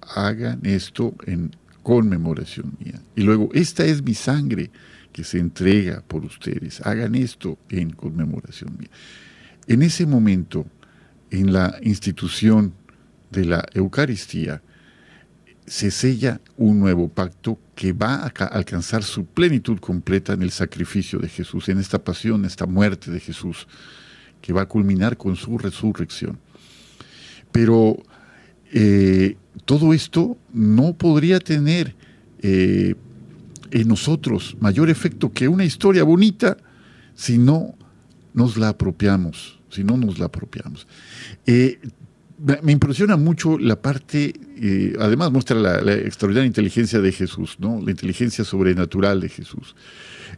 [0.00, 3.00] Hagan esto en conmemoración mía.
[3.14, 4.70] Y luego, esta es mi sangre
[5.12, 6.80] que se entrega por ustedes.
[6.82, 8.90] Hagan esto en conmemoración mía.
[9.66, 10.66] En ese momento,
[11.30, 12.74] en la institución
[13.30, 14.62] de la Eucaristía,
[15.66, 21.18] se sella un nuevo pacto que va a alcanzar su plenitud completa en el sacrificio
[21.18, 23.68] de Jesús, en esta pasión, esta muerte de Jesús,
[24.40, 26.38] que va a culminar con su resurrección.
[27.52, 27.98] Pero
[28.72, 31.94] eh, todo esto no podría tener
[32.40, 32.94] eh,
[33.70, 36.56] en nosotros mayor efecto que una historia bonita
[37.14, 37.74] si no
[38.32, 40.86] nos la apropiamos, si no nos la apropiamos.
[41.46, 41.78] Eh,
[42.62, 47.80] me impresiona mucho la parte, eh, además muestra la, extraordinaria inteligencia de Jesús, ¿no?
[47.82, 49.74] la inteligencia sobrenatural de Jesús.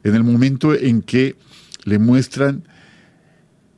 [0.03, 1.37] En el momento en que
[1.85, 2.64] le muestran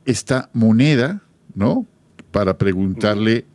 [0.05, 1.21] esta moneda,
[1.53, 1.85] ¿no?
[2.31, 3.45] Para preguntarle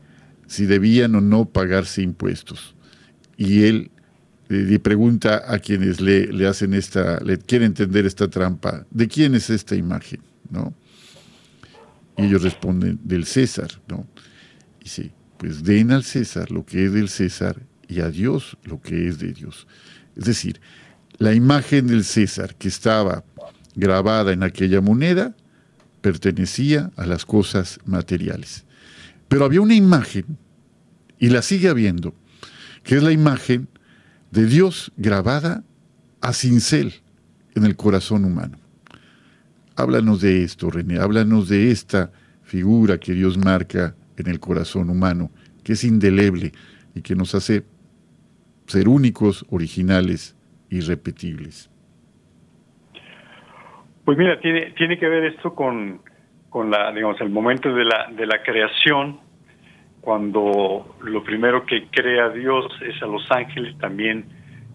[0.47, 2.75] si debían o no pagarse impuestos.
[3.37, 3.91] Y él
[4.49, 9.35] le pregunta a quienes le, le, hacen esta, le quieren entender esta trampa, ¿de quién
[9.35, 10.21] es esta imagen?
[10.51, 10.75] ¿No?
[12.19, 14.07] Y ellos responden, del César, ¿no?
[14.81, 18.83] Y dice, pues den al César lo que es del César y a Dios lo
[18.83, 19.67] que es de Dios.
[20.17, 20.61] Es decir,
[21.19, 23.25] la imagen del César que estaba
[23.75, 25.37] grabada en aquella moneda
[26.01, 28.65] pertenecía a las cosas materiales.
[29.29, 30.39] Pero había una imagen,
[31.19, 32.15] y la sigue habiendo,
[32.83, 33.69] que es la imagen
[34.31, 35.65] de Dios grabada
[36.21, 36.95] a cincel
[37.55, 38.59] en el corazón humano.
[39.79, 42.11] Háblanos de esto, René, háblanos de esta
[42.43, 45.31] figura que Dios marca en el corazón humano,
[45.63, 46.51] que es indeleble
[46.97, 47.63] y que nos hace
[48.67, 50.37] ser únicos, originales,
[50.69, 51.71] irrepetibles.
[54.05, 56.01] Pues mira, tiene, tiene que ver esto con,
[56.51, 59.21] con la, digamos, el momento de la, de la creación,
[60.01, 64.25] cuando lo primero que crea Dios es a los ángeles, también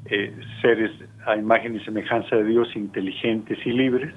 [0.06, 0.92] eh, seres
[1.26, 4.14] a imagen y semejanza de Dios, inteligentes y libres,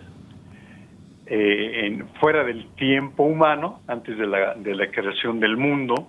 [1.26, 6.08] eh, en, fuera del tiempo humano, antes de la, de la creación del mundo,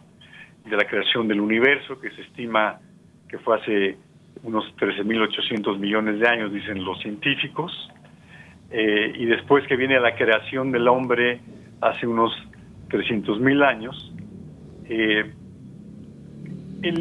[0.66, 2.80] de la creación del universo, que se estima
[3.28, 3.98] que fue hace
[4.44, 7.72] unos 13.800 millones de años, dicen los científicos,
[8.70, 11.40] eh, y después que viene la creación del hombre
[11.82, 12.32] hace unos
[12.90, 14.14] 300.000 años,
[14.90, 15.34] eh,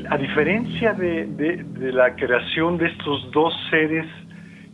[0.09, 4.07] a diferencia de, la creación de estos dos seres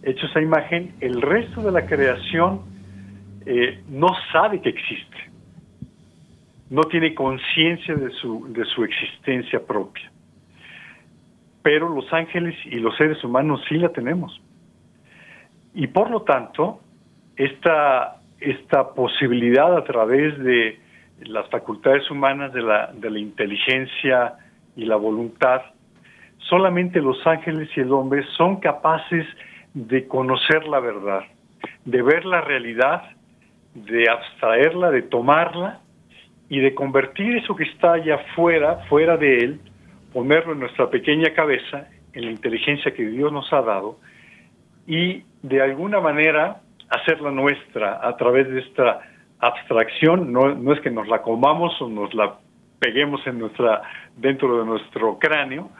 [0.02, 2.71] hechos a imagen, el resto de la creación
[3.46, 5.30] eh, no sabe que existe,
[6.70, 10.10] no tiene conciencia de su, de su existencia propia.
[11.62, 14.40] Pero los ángeles y los seres humanos sí la tenemos.
[15.74, 16.80] Y por lo tanto,
[17.36, 20.78] esta, esta posibilidad a través de
[21.20, 24.34] las facultades humanas de la, de la inteligencia
[24.76, 25.62] y la voluntad,
[26.38, 29.26] solamente los ángeles y el hombre son capaces
[29.74, 31.22] de conocer la verdad,
[31.84, 33.02] de ver la realidad,
[33.74, 35.80] de abstraerla, de tomarla
[36.48, 39.60] y de convertir eso que está allá afuera, fuera de él,
[40.12, 43.98] ponerlo en nuestra pequeña cabeza, en la inteligencia que Dios nos ha dado,
[44.86, 46.60] y de alguna manera
[46.90, 49.00] hacerla nuestra a través de esta
[49.38, 52.36] abstracción, no, no es que nos la comamos o nos la
[52.78, 53.82] peguemos en nuestra,
[54.16, 55.70] dentro de nuestro cráneo,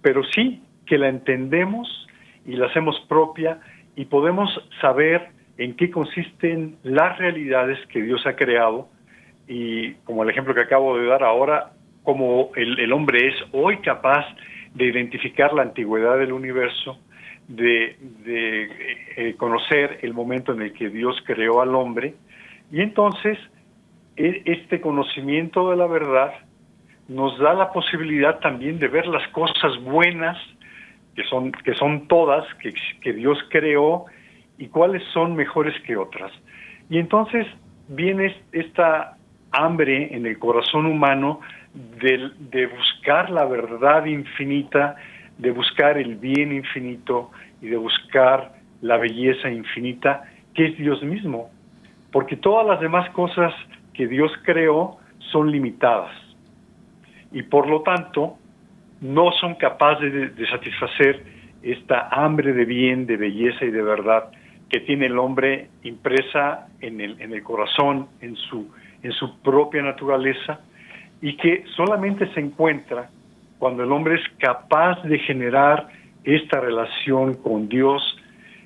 [0.00, 2.06] pero sí que la entendemos
[2.46, 3.58] y la hacemos propia
[3.96, 8.88] y podemos saber en qué consisten las realidades que Dios ha creado
[9.46, 14.26] y como el ejemplo que acabo de dar ahora, como el, hombre es hoy capaz
[14.74, 16.98] de identificar la antigüedad del universo,
[17.48, 18.68] de, de
[19.16, 22.14] eh, conocer el momento en el que Dios creó al hombre,
[22.72, 23.38] y entonces,
[24.16, 26.32] e, este conocimiento de la verdad
[27.08, 30.38] nos da la posibilidad también de ver las cosas buenas,
[31.14, 34.06] que son, que son todas, que, que Dios creó,
[34.58, 36.32] y cuáles son mejores que otras.
[36.88, 37.46] Y entonces
[37.88, 39.16] viene esta
[39.52, 41.40] hambre en el corazón humano
[41.74, 44.96] de, buscar la verdad infinita,
[45.38, 47.30] de buscar el bien infinito
[47.60, 50.24] y de buscar la belleza infinita
[50.54, 51.50] que es Dios mismo.
[52.12, 53.52] Porque todas las demás cosas
[53.92, 54.98] que Dios creó
[55.32, 56.12] son limitadas
[57.32, 58.38] y por lo tanto
[59.00, 61.24] no son capaces de, satisfacer
[61.62, 64.30] esta hambre de bien, de belleza y de verdad
[64.74, 69.82] que tiene el hombre impresa en el, en el corazón, en su, en su propia
[69.82, 70.62] naturaleza,
[71.22, 73.08] y que solamente se encuentra
[73.60, 75.86] cuando el hombre es capaz de generar
[76.24, 78.02] esta relación con Dios,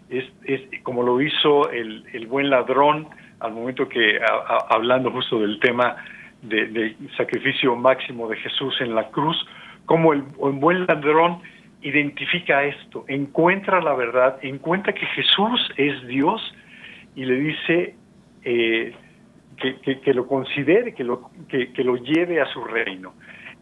[0.09, 3.06] es, es como lo hizo el, el buen ladrón
[3.40, 4.18] al momento que,
[4.70, 5.94] hablando justo del tema
[6.40, 9.36] del sacrificio máximo de Jesús en la cruz,
[9.84, 11.42] como el, buen ladrón
[11.83, 16.41] identifica esto, encuentra la verdad, encuentra que Jesús es Dios
[17.14, 17.95] y le dice
[18.45, 18.95] eh,
[19.59, 23.14] que, lo considere, que lo, que, lo lleve a su reino.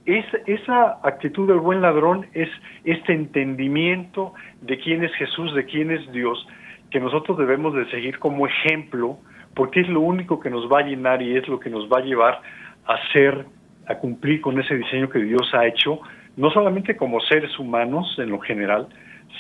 [0.05, 2.49] Es, esa actitud del buen ladrón es
[2.85, 6.47] este entendimiento de quién es Jesús, de quién es Dios,
[6.91, 9.19] que nosotros debemos de seguir como ejemplo,
[9.55, 11.99] porque es lo único que nos va a llenar y es lo que nos va
[11.99, 12.41] a llevar
[12.87, 13.47] a ser,
[13.87, 16.01] a cumplir con ese diseño que Dios ha hecho,
[16.37, 18.89] no solamente como seres humanos en lo general,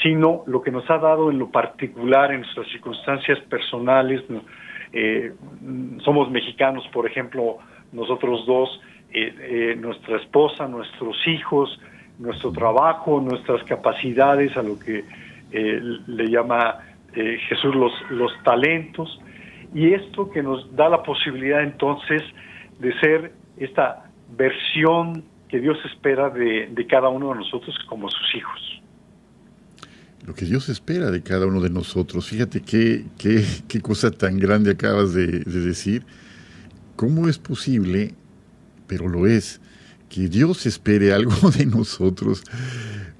[0.03, 4.23] sino lo que nos ha dado en lo particular, en nuestras circunstancias personales.
[4.93, 5.33] Eh,
[6.05, 7.59] somos mexicanos, por ejemplo,
[7.93, 8.81] nosotros dos,
[9.13, 11.81] eh, eh, nuestra esposa, nuestros hijos,
[12.19, 15.05] nuestro trabajo, nuestras capacidades, a lo que
[15.53, 16.81] le llama
[17.15, 19.21] Jesús los, los talentos,
[19.75, 22.23] y esto que nos da la posibilidad entonces
[22.79, 28.83] de ser esta versión que Dios espera de, cada uno de nosotros como sus hijos.
[30.27, 32.27] Lo que Dios espera de cada uno de nosotros.
[32.27, 33.05] Fíjate qué,
[33.81, 36.05] cosa tan grande acabas de, de decir.
[36.97, 38.15] ¿Cómo es posible,
[38.87, 39.61] pero lo es,
[40.09, 42.43] que Dios espere algo de nosotros?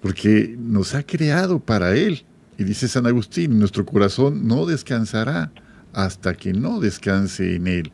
[0.01, 2.25] Porque nos ha creado para Él.
[2.59, 5.53] Y dice San Agustín, nuestro corazón no descansará
[5.93, 7.93] hasta que no descanse en Él.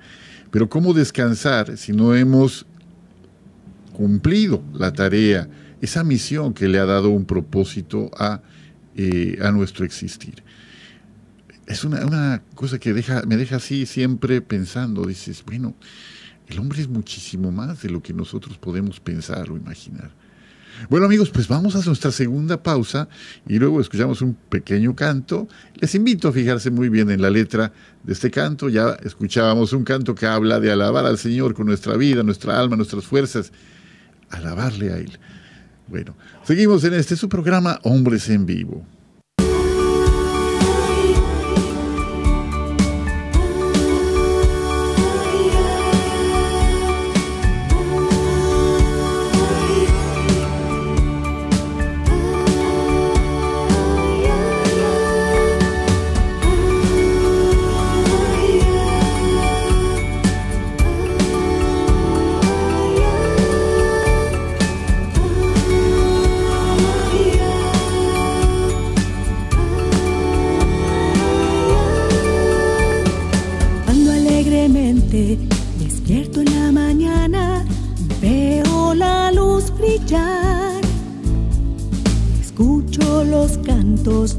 [0.50, 2.66] Pero ¿cómo descansar si no hemos
[3.92, 5.48] cumplido la tarea,
[5.80, 8.42] esa misión que le ha dado un propósito a,
[8.96, 10.42] eh, a nuestro existir?
[11.66, 15.74] Es una, cosa que deja, me deja así siempre pensando, dices, bueno,
[16.48, 20.10] el hombre es muchísimo más de lo que nosotros podemos pensar o imaginar.
[20.88, 23.08] Bueno amigos, pues vamos a nuestra segunda pausa
[23.46, 25.46] y luego escuchamos un pequeño canto.
[25.74, 27.72] Les invito a fijarse muy bien en la letra
[28.02, 28.68] de este canto.
[28.68, 32.76] Ya escuchábamos un canto que habla de alabar al Señor con nuestra vida, nuestra alma,
[32.76, 33.52] nuestras fuerzas.
[34.32, 35.18] Alabarle a Él.
[35.86, 38.84] Bueno, seguimos en este su programa Hombres en Vivo.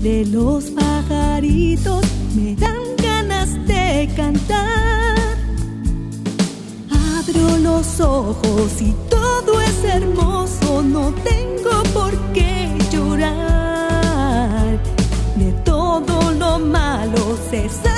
[0.03, 2.03] De los pajaritos
[2.35, 5.15] me dan ganas de cantar.
[7.17, 14.77] Abro los ojos y todo es hermoso, no tengo por qué llorar.
[15.37, 17.92] De todo lo malo se saca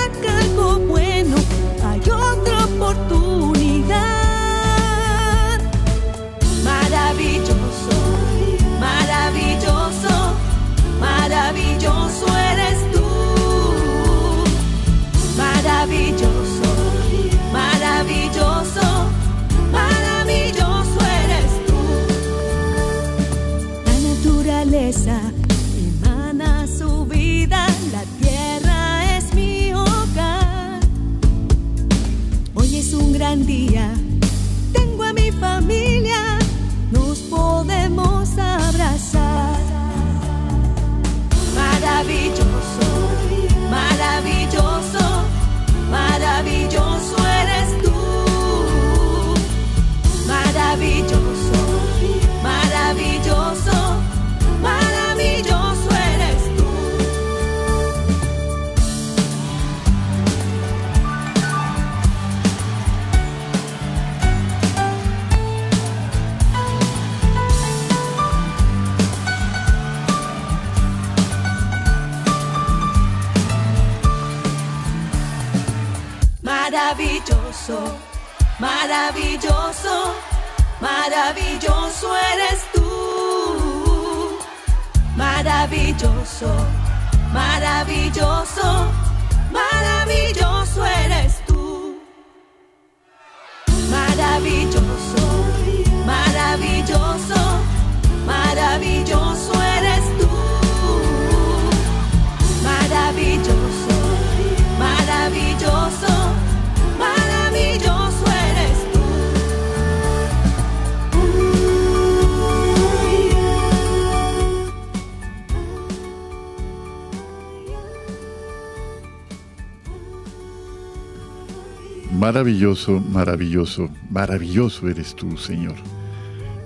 [122.36, 125.76] Maravilloso, maravilloso, maravilloso eres tú, Señor.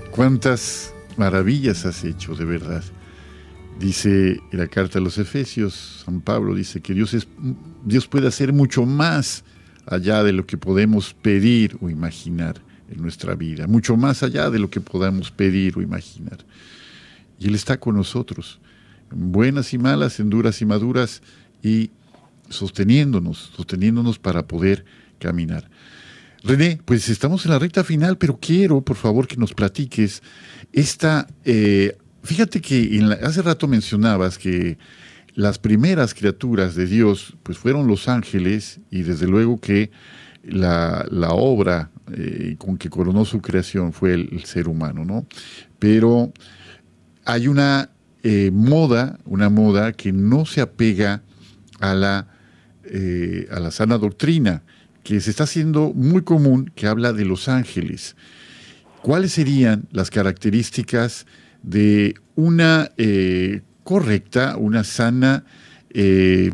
[0.09, 2.83] Cuántas maravillas has hecho, de verdad.
[3.79, 7.27] Dice la carta a los Efesios, San Pablo dice que Dios, es,
[7.85, 9.43] Dios puede hacer mucho más
[9.85, 12.55] allá de lo que podemos pedir o imaginar
[12.89, 16.39] en nuestra vida, mucho más allá de lo que podamos pedir o imaginar.
[17.37, 18.59] Y Él está con nosotros,
[19.11, 21.21] en buenas y malas, en duras y maduras,
[21.61, 21.91] y
[22.49, 24.83] sosteniéndonos, sosteniéndonos para poder
[25.19, 25.69] caminar.
[26.43, 30.23] René, pues estamos en la recta final, pero quiero, por favor, que nos platiques
[30.71, 31.27] esta...
[31.43, 34.77] eh, fíjate que en la- hace rato mencionabas que
[35.35, 39.91] las primeras criaturas de Dios pues fueron los ángeles y desde luego que
[40.43, 45.25] la, la obra eh, con que coronó su creación fue el, ser humano, ¿no?
[45.77, 46.31] Pero
[47.25, 47.89] hay una
[48.23, 51.21] eh, moda, una moda que no se apega
[51.79, 52.27] a la,
[53.51, 54.63] a la sana doctrina,
[55.03, 58.15] que se está haciendo muy común, que habla de los ángeles.
[59.01, 61.25] ¿Cuáles serían las características
[61.63, 65.43] de una eh, correcta, una sana
[65.93, 66.51] eh,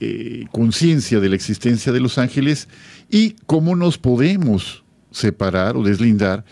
[0.00, 2.68] eh, conciencia de la existencia de los ángeles
[3.10, 6.44] y cómo nos podemos separar o deslindar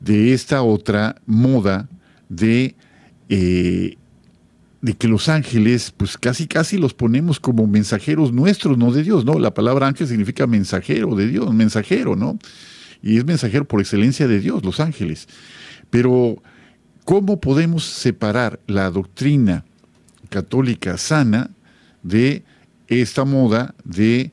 [0.00, 1.88] de esta otra moda
[2.28, 2.74] de,
[4.86, 9.24] de que los ángeles, pues casi casi los ponemos como mensajeros nuestros, no de Dios,
[9.24, 9.40] ¿no?
[9.40, 12.38] La palabra ángel significa mensajero de Dios, mensajero, ¿no?
[13.02, 15.26] Y es mensajero por excelencia de Dios, los ángeles.
[15.90, 16.40] Pero,
[17.04, 19.64] ¿cómo podemos separar la doctrina
[20.28, 21.50] católica sana
[22.04, 22.44] de
[22.86, 24.30] esta moda de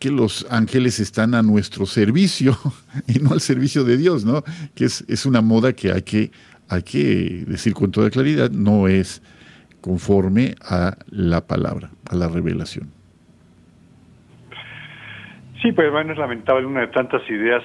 [0.00, 2.58] que los ángeles están a nuestro servicio
[3.06, 4.42] y no al servicio de Dios, ¿no?
[4.74, 6.32] Que es, es una moda que hay, que
[6.66, 9.22] hay que decir con toda claridad, no es
[9.84, 12.88] conforme a la palabra, a la revelación.
[15.60, 17.62] Sí, pues bueno, es lamentable una de tantas ideas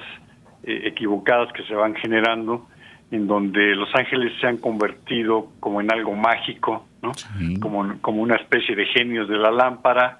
[0.64, 2.68] eh, equivocadas que se van generando,
[3.10, 7.14] en donde los ángeles se han convertido como en algo mágico, ¿no?
[7.14, 7.58] Sí.
[7.58, 10.18] Como, como una especie de genios de la lámpara,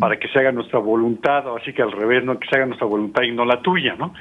[0.00, 2.64] para que se haga nuestra voluntad, o así que al revés, no que se haga
[2.64, 4.14] nuestra voluntad y no la tuya, ¿no?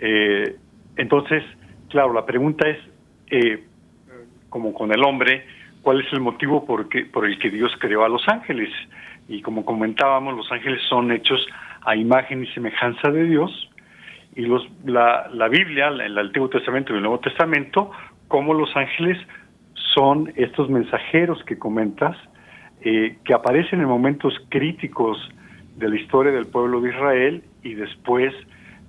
[0.00, 0.54] Eh,
[0.94, 1.42] entonces,
[1.88, 2.78] claro, la pregunta es,
[3.32, 3.64] eh,
[4.48, 5.44] como con el hombre,
[5.86, 8.70] ¿cuál es el motivo por, qué- por el que Dios creó a los ángeles?
[9.28, 11.46] Y como comentábamos, los ángeles son hechos
[11.82, 13.70] a imagen y semejanza de Dios,
[14.34, 17.92] y los, la, la Biblia, el Antiguo Testamento y el Nuevo Testamento,
[18.26, 19.16] como los ángeles
[19.94, 22.16] son estos mensajeros que comentas,
[22.80, 25.16] eh, que aparecen en momentos críticos
[25.76, 28.34] de la historia del pueblo de Israel y después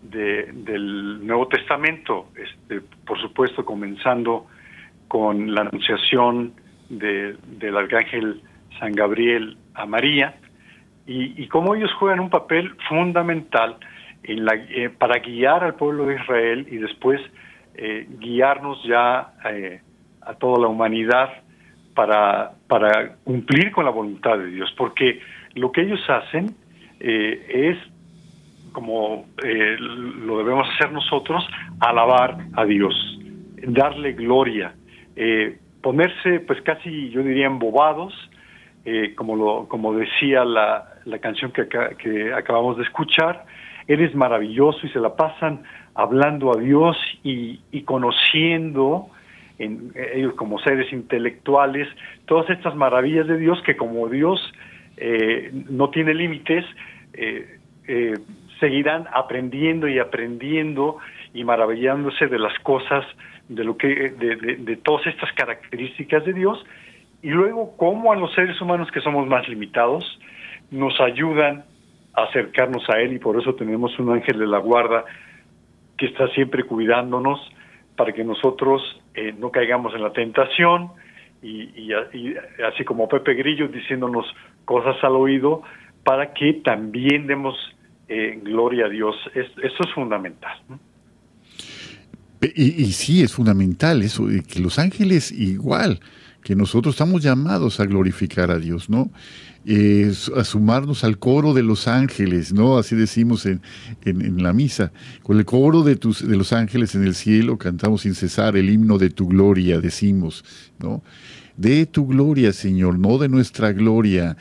[0.01, 4.47] de- del Nuevo Testamento, este, por supuesto comenzando
[5.07, 6.53] con la anunciación
[6.89, 8.41] de- del arcángel
[8.79, 10.35] San Gabriel a María,
[11.07, 13.77] y, cómo ellos juegan un papel fundamental
[14.23, 17.21] eh, para guiar al pueblo de Israel y después
[17.75, 19.79] eh, guiarnos ya eh,
[20.21, 21.29] a toda la humanidad
[21.95, 22.51] para,
[23.23, 25.21] cumplir con la voluntad de Dios, porque
[25.55, 26.53] lo que ellos hacen
[26.99, 27.77] es
[28.73, 31.47] como lo debemos hacer nosotros,
[31.79, 32.93] alabar a Dios,
[33.63, 34.75] darle gloria,
[35.87, 38.13] ponerse pues casi yo diría embobados,
[38.83, 43.45] eh, como, lo, como decía la, la canción que, acabamos de escuchar,
[43.87, 45.63] eres maravilloso y se la pasan
[45.95, 49.07] hablando a Dios y, y conociendo
[49.59, 51.87] en, ellos como seres intelectuales
[52.25, 54.41] todas estas maravillas de Dios que como Dios
[54.97, 56.65] eh, no tiene límites,
[57.13, 58.13] eh, eh,
[58.59, 60.97] seguirán aprendiendo y aprendiendo
[61.33, 63.05] y maravillándose de las cosas,
[63.49, 66.63] de lo que, de, de- todas estas características de Dios,
[67.21, 70.03] y luego cómo a los seres humanos que somos más limitados
[70.71, 71.65] nos ayudan
[72.13, 75.05] a acercarnos a Él y por eso tenemos un ángel de la guarda
[75.97, 77.39] que está siempre cuidándonos
[77.95, 78.81] para que nosotros
[79.15, 80.91] eh, no caigamos en la tentación
[81.41, 82.35] y, y
[82.67, 84.25] así como Pepe Grillo diciéndonos
[84.65, 85.63] cosas al oído
[86.03, 87.55] para que también demos
[88.07, 89.15] eh, gloria a Dios.
[89.33, 90.57] eso es fundamental.
[92.39, 95.99] Y, sí, es fundamental eso, que los ángeles igual,
[96.43, 99.11] que nosotros estamos llamados a glorificar a Dios, ¿no?
[99.65, 102.77] Eh, a sumarnos al coro de los ángeles, ¿no?
[102.77, 103.61] Así decimos en,
[104.05, 104.91] en, la misa.
[105.23, 108.69] Con el coro de, tus, de los ángeles en el cielo cantamos sin cesar el
[108.69, 110.45] himno de tu gloria, decimos,
[110.79, 111.03] ¿no?
[111.57, 114.37] De tu gloria, Señor, no de nuestra gloria,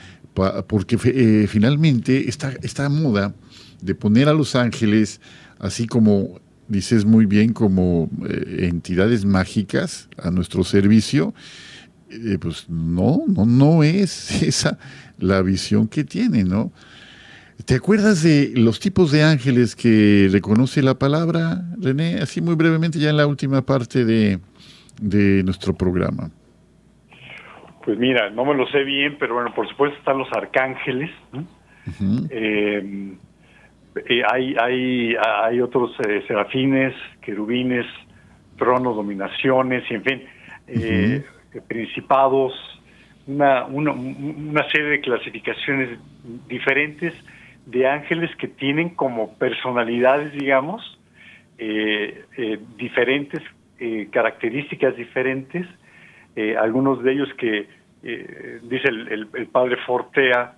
[0.68, 3.34] porque eh, finalmente esta, esta moda
[3.80, 5.20] de poner a los ángeles
[5.58, 11.34] así como dices muy bien, como eh, entidades mágicas a nuestro servicio,
[12.10, 14.78] eh, pues no, no, no es esa
[15.18, 16.72] la visión que tiene, ¿no?
[17.64, 22.16] ¿Te acuerdas de los tipos de ángeles que reconoce la palabra, René?
[22.20, 24.38] Así muy brevemente ya en la última parte de,
[25.42, 26.30] nuestro programa.
[27.84, 31.10] Pues mira, no me lo sé bien, pero bueno, por supuesto están los arcángeles.
[32.30, 33.16] eh,
[34.04, 37.86] eh, hay, hay, hay otros eh, serafines, querubines,
[38.58, 40.22] tronos, dominaciones, y en fin,
[40.66, 41.24] eh,
[41.66, 42.52] principados,
[43.26, 45.98] una, una, una, serie de clasificaciones
[46.48, 47.14] diferentes
[47.64, 50.98] de ángeles que tienen como personalidades, digamos,
[52.76, 53.42] diferentes,
[54.12, 55.66] características diferentes,
[56.58, 57.66] algunos de ellos que,
[58.02, 60.54] dice el, el padre Fortea,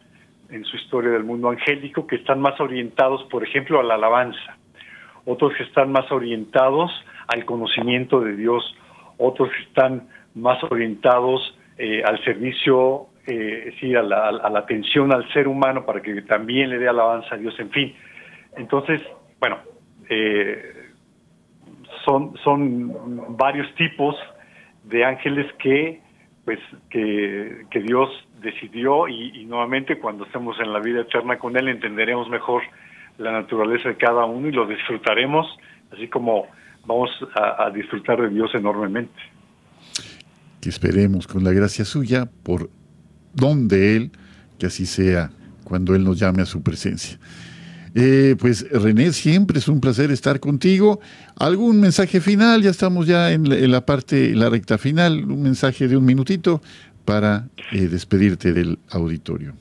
[0.50, 4.56] en su historia del mundo angélico que están más orientados, por ejemplo, a la alabanza,
[5.24, 6.90] otros que están más orientados
[7.26, 8.74] al conocimiento de Dios,
[9.18, 15.48] otros que están más orientados eh, al servicio, eh, sí, a la, atención al ser
[15.48, 17.94] humano para que también le dé alabanza a Dios, en fin.
[18.56, 19.02] Entonces,
[19.38, 19.58] bueno,
[20.08, 20.88] eh,
[22.04, 24.16] son, son varios tipos
[24.84, 26.00] de ángeles que,
[26.48, 28.08] pues, que, Dios
[28.40, 32.62] decidió y, nuevamente cuando estemos en la vida eterna con Él entenderemos mejor
[33.18, 35.46] la naturaleza de cada uno y lo disfrutaremos,
[35.92, 36.46] así como
[36.86, 39.12] vamos a, disfrutar de Dios enormemente.
[40.62, 42.70] Que esperemos con la gracia suya por
[43.34, 44.12] don de Él,
[44.58, 45.28] que así sea
[45.64, 47.18] cuando Él nos llame a su presencia.
[48.00, 51.00] Eh, pues René, siempre es un placer estar contigo.
[51.36, 52.62] ¿Algún mensaje final?
[52.62, 56.60] Ya estamos ya en la, parte, en la recta final, un mensaje de un minutito
[57.04, 59.54] para eh, despedirte del auditorio?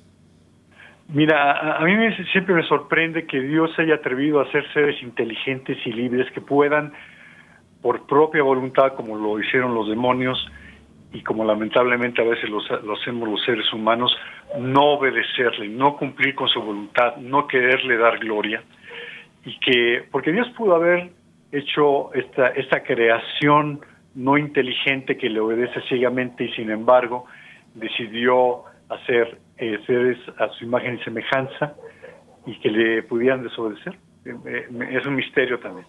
[1.07, 1.93] Mira, a, mí
[2.31, 6.93] siempre me sorprende que Dios haya atrevido a ser seres inteligentes y libres que puedan,
[7.81, 10.37] por propia voluntad, como lo hicieron los demonios
[11.13, 12.59] y como lamentablemente a veces lo,
[12.93, 14.15] hacemos los seres humanos,
[14.59, 18.63] no obedecerle, no cumplir con su voluntad, no quererle dar gloria.
[19.45, 21.11] Y que, porque Dios pudo haber
[21.51, 23.79] hecho esta, esta creación
[24.15, 27.25] no inteligente que le obedece ciegamente y sin embargo
[27.75, 31.75] decidió hacer eh, seres a su imagen y semejanza
[32.45, 33.93] y que le pudieran desobedecer.
[34.25, 35.85] Eh, eh, es un misterio también.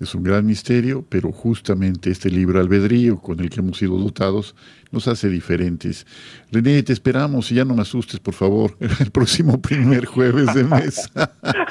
[0.00, 4.54] Es un gran misterio, pero justamente este libro albedrío con el que hemos sido dotados
[4.90, 6.06] nos hace diferentes.
[6.50, 10.64] René, te esperamos y ya no me asustes, por favor, el próximo primer jueves de
[10.64, 11.10] mes,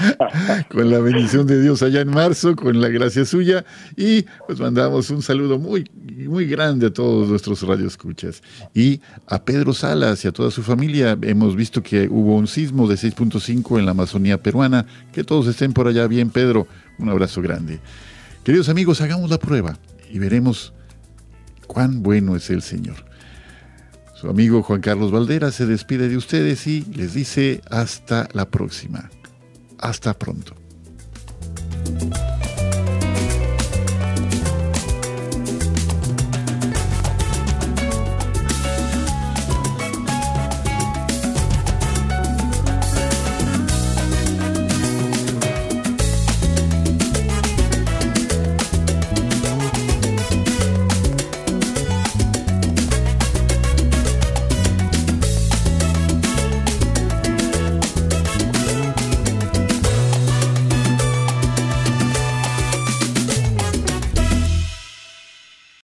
[0.69, 3.65] con la bendición de Dios allá en marzo, con la gracia suya,
[3.97, 5.89] y pues mandamos un saludo muy,
[6.27, 8.43] muy grande a todos nuestros radioescuchas.
[8.75, 12.87] Y a Pedro Salas y a toda su familia, hemos visto que hubo un sismo
[12.87, 16.67] de 6.5 en la Amazonía peruana, que todos estén por allá bien, Pedro,
[16.99, 17.79] un abrazo grande.
[18.43, 19.77] Queridos amigos, hagamos la prueba
[20.09, 20.73] y veremos
[21.67, 23.05] cuán bueno es el Señor.
[24.15, 29.09] Su amigo Juan Carlos Valdera se despide de ustedes y les dice hasta la próxima.
[29.77, 30.55] Hasta pronto.